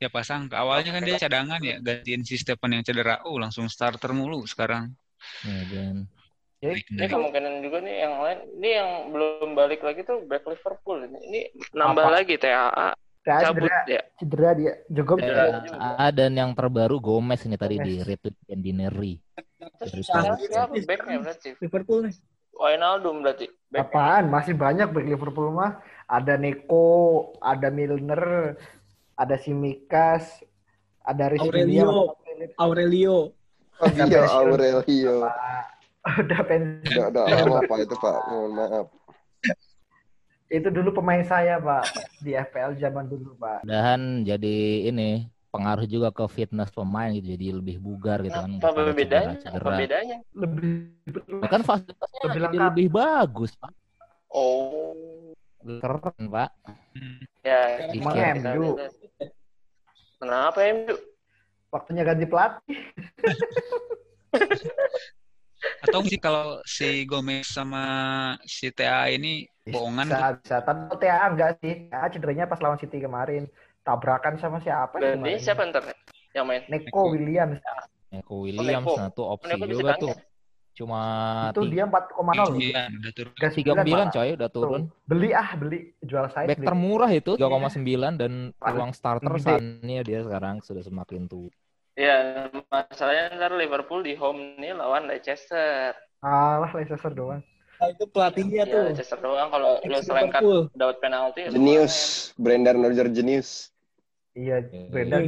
[0.00, 0.48] ya pasang.
[0.50, 3.20] Awalnya kan dia cadangan ya gantiin si Stephen yang cedera.
[3.28, 4.94] Oh langsung starter mulu sekarang.
[5.44, 6.08] Ya, Dan
[6.64, 8.38] Ya, Baik, Ini kemungkinan juga nih yang lain.
[8.56, 11.18] Ini yang belum balik lagi tuh back Liverpool ini.
[11.28, 11.40] Ini
[11.76, 12.14] nambah Apa?
[12.16, 14.02] lagi TAA Tia cabut cedera, ya.
[14.20, 14.72] cedera dia.
[14.88, 15.44] Jacob Cedera.
[15.44, 15.58] cedera.
[15.64, 15.96] juga.
[15.96, 17.88] Ah, dan yang terbaru Gomez ini tadi Gomez.
[17.88, 18.36] di retweet.
[19.80, 20.52] Terus Dari sekarang Chelsea.
[20.52, 21.48] siapa backnya berarti?
[21.60, 22.14] Liverpool nih.
[22.54, 23.46] Wijnaldum berarti.
[23.68, 23.80] Back.
[23.88, 24.24] Apaan?
[24.28, 25.72] Masih banyak back Liverpool mah.
[26.04, 26.88] Ada Neko,
[27.40, 28.56] ada Milner,
[29.16, 30.40] ada Simikas,
[31.00, 32.12] ada Rhys Aurelio.
[32.56, 33.16] Aurelio.
[33.80, 34.28] Oh iya, pensiun.
[34.32, 35.16] Aurelio.
[36.04, 36.84] Udah pensiun.
[36.92, 38.18] Udah, udah lama Pak itu Pak.
[38.28, 38.86] Mohon maaf.
[40.52, 41.84] Itu dulu pemain saya, Pak.
[42.20, 43.64] Di FPL zaman dulu, Pak.
[43.64, 48.58] Mudahan jadi ini pengaruh juga ke fitness pemain gitu jadi lebih bugar gitu kan.
[48.60, 49.38] Apa bedanya?
[49.38, 49.78] Apa cedera-cedera.
[49.78, 50.18] bedanya?
[50.34, 50.72] Lebih
[51.40, 53.72] Ya kan fasilitasnya Lebih jadi lebih bagus, Pak.
[54.28, 55.32] Oh.
[55.64, 56.50] Keren, Pak.
[57.40, 58.36] Ya, Emang Iya.
[58.36, 58.76] MU.
[60.20, 60.94] Kenapa MU?
[61.74, 62.78] waktunya ganti pelatih.
[65.84, 67.84] atau sih kalau si Gomez sama
[68.44, 70.56] si TA ini bohongan Bisa, bisa.
[70.64, 71.88] Tapi TA enggak sih.
[71.88, 73.48] TA cederanya pas lawan City kemarin.
[73.84, 75.40] Tabrakan sama siapa ya kemarin?
[75.40, 75.84] siapa ntar
[76.32, 76.64] yang main?
[76.72, 77.60] Neko Williams.
[78.08, 78.94] Neko Williams Neko.
[78.96, 80.12] nah tuh opsi Neko juga tuh.
[80.12, 80.32] tanya.
[80.74, 81.00] Cuma
[81.54, 82.58] Itu dia 4,0.
[82.58, 83.32] Iya, udah turun.
[83.54, 84.82] tiga sembilan coy udah turun.
[85.06, 85.94] Beli ah, beli.
[86.02, 86.50] Jual saya.
[86.50, 86.66] Back beli.
[86.66, 91.54] termurah itu 3,9 dan Paling ruang starter saatnya dia sekarang sudah semakin tua.
[91.94, 95.94] Ya, masalahnya ntar Liverpool di home nih lawan Leicester.
[96.18, 97.38] Alah, Leicester doang.
[97.74, 98.82] Nah, itu pelatihnya Ya, tuh.
[98.90, 100.60] Leicester doang kalau lu Ex selengkat Liverpool.
[100.74, 101.40] dapat penalti.
[101.40, 101.94] ya Jenius,
[102.34, 103.48] Brendan Rodgers jenius.
[104.34, 105.22] Iya, beda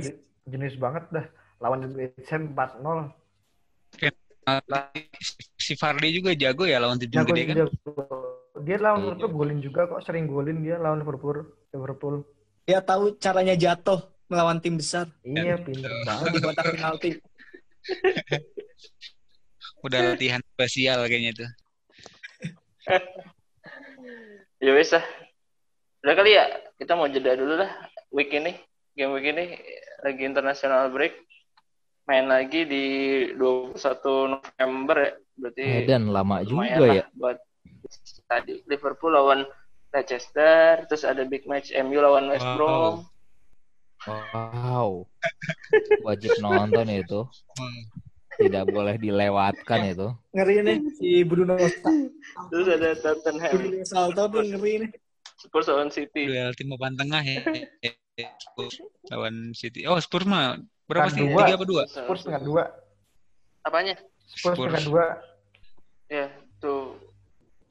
[0.44, 1.26] jenis banget dah.
[1.56, 3.14] Lawan West Ham 4-0.
[5.56, 7.56] Si Fardi juga jago ya lawan tim Jago gede kan.
[7.62, 8.04] jago.
[8.58, 9.06] Dia lawan Iya.
[9.12, 11.46] Liverpool golin juga kok, sering golin dia lawan Liverpool.
[11.70, 12.26] Liverpool.
[12.64, 16.30] Dia tahu caranya jatuh melawan tim besar Iya, pinter banget.
[16.32, 17.10] di kotak penalti.
[19.84, 21.50] Udah latihan spesial kayaknya tuh.
[24.56, 25.04] Ya wes lah.
[26.00, 27.68] Udah kali ya, kita mau jeda dulu lah
[28.08, 28.56] week ini.
[28.96, 29.52] Game week ini
[30.00, 31.12] lagi international break.
[32.06, 32.84] Main lagi di
[33.36, 33.76] 21
[34.32, 35.12] November ya.
[35.36, 37.04] Berarti Eh, dan lama juga lah ya.
[37.12, 37.36] buat
[38.24, 39.44] tadi Liverpool lawan
[39.92, 42.48] Leicester, terus ada big match MU lawan West.
[42.56, 43.04] Brom.
[43.04, 43.15] Wow.
[46.06, 47.20] Wajib nonton itu.
[48.36, 50.12] Tidak boleh dilewatkan itu.
[50.36, 51.56] Ngeri nih si Bruno
[52.52, 54.90] Terus ada Tottenham, Bruno Salto tuh ngeri nih.
[55.36, 56.28] Spurs lawan City.
[56.28, 57.40] Duel tim papan tengah ya.
[58.40, 59.84] Spurs lawan City.
[59.88, 61.24] Oh, Spurs mah berapa Kan sih?
[61.28, 61.40] dua.
[61.44, 61.82] Tiga apa dua?
[61.88, 62.64] Spurs dengan dua.
[63.64, 63.94] Apanya?
[64.28, 64.68] Spurs, Spurs.
[64.68, 65.06] dengan dua.
[66.06, 66.26] Ya,
[66.60, 66.94] tuh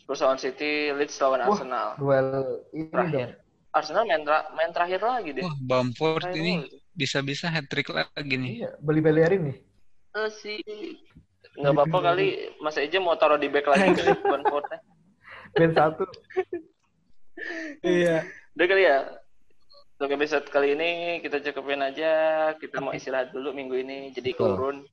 [0.02, 1.50] Spurs lawan City, Leeds lawan Wah.
[1.54, 1.88] Arsenal.
[2.02, 2.28] Duel
[2.74, 3.28] ini Terakhir.
[3.38, 3.45] dong.
[3.76, 5.44] Arsenal main, tra- main terakhir lagi deh.
[5.44, 6.54] Wah, Bamford Terakhir ini
[6.96, 8.52] bisa-bisa hat trick lagi nih.
[8.64, 9.58] Iya, beli Bellerin nih.
[10.16, 10.60] Eh, sih
[11.56, 14.80] nggak apa-apa kali Mas Eja mau taruh di back lagi kali Bamfordnya.
[15.52, 16.08] Ben satu.
[17.84, 18.24] Iya.
[18.56, 18.98] Udah kali ya.
[20.00, 22.12] Untuk episode kali ini kita cukupin aja.
[22.56, 24.16] Kita mau istirahat dulu minggu ini.
[24.16, 24.88] Jadi turun.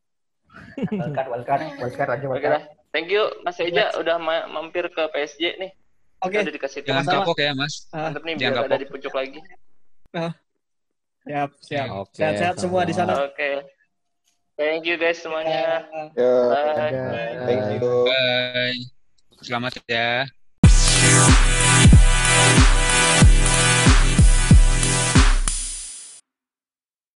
[0.91, 2.62] Wildcard, wildcard, wildcard aja lah.
[2.93, 5.70] Thank you Mas Eja udah ma- mampir ke PSG nih.
[6.23, 6.39] Oke.
[6.39, 6.55] Okay.
[6.55, 7.14] Dikasih Jangan sama.
[7.27, 7.75] kapok ya, Mas.
[7.91, 8.70] Mantap nih, Jangan biar kapok.
[8.70, 9.41] ada di puncak lagi.
[10.14, 10.33] Nah.
[11.23, 11.87] Siap, siap.
[11.87, 12.62] Ya, okay, Sehat-sehat sama.
[12.62, 13.12] semua di sana.
[13.23, 13.35] Oke.
[13.35, 13.55] Okay.
[14.59, 15.87] Thank you guys semuanya.
[16.14, 17.47] Yo, Bye.
[17.47, 17.91] Thank you.
[18.07, 18.79] Bye.
[19.43, 20.41] Selamat ya.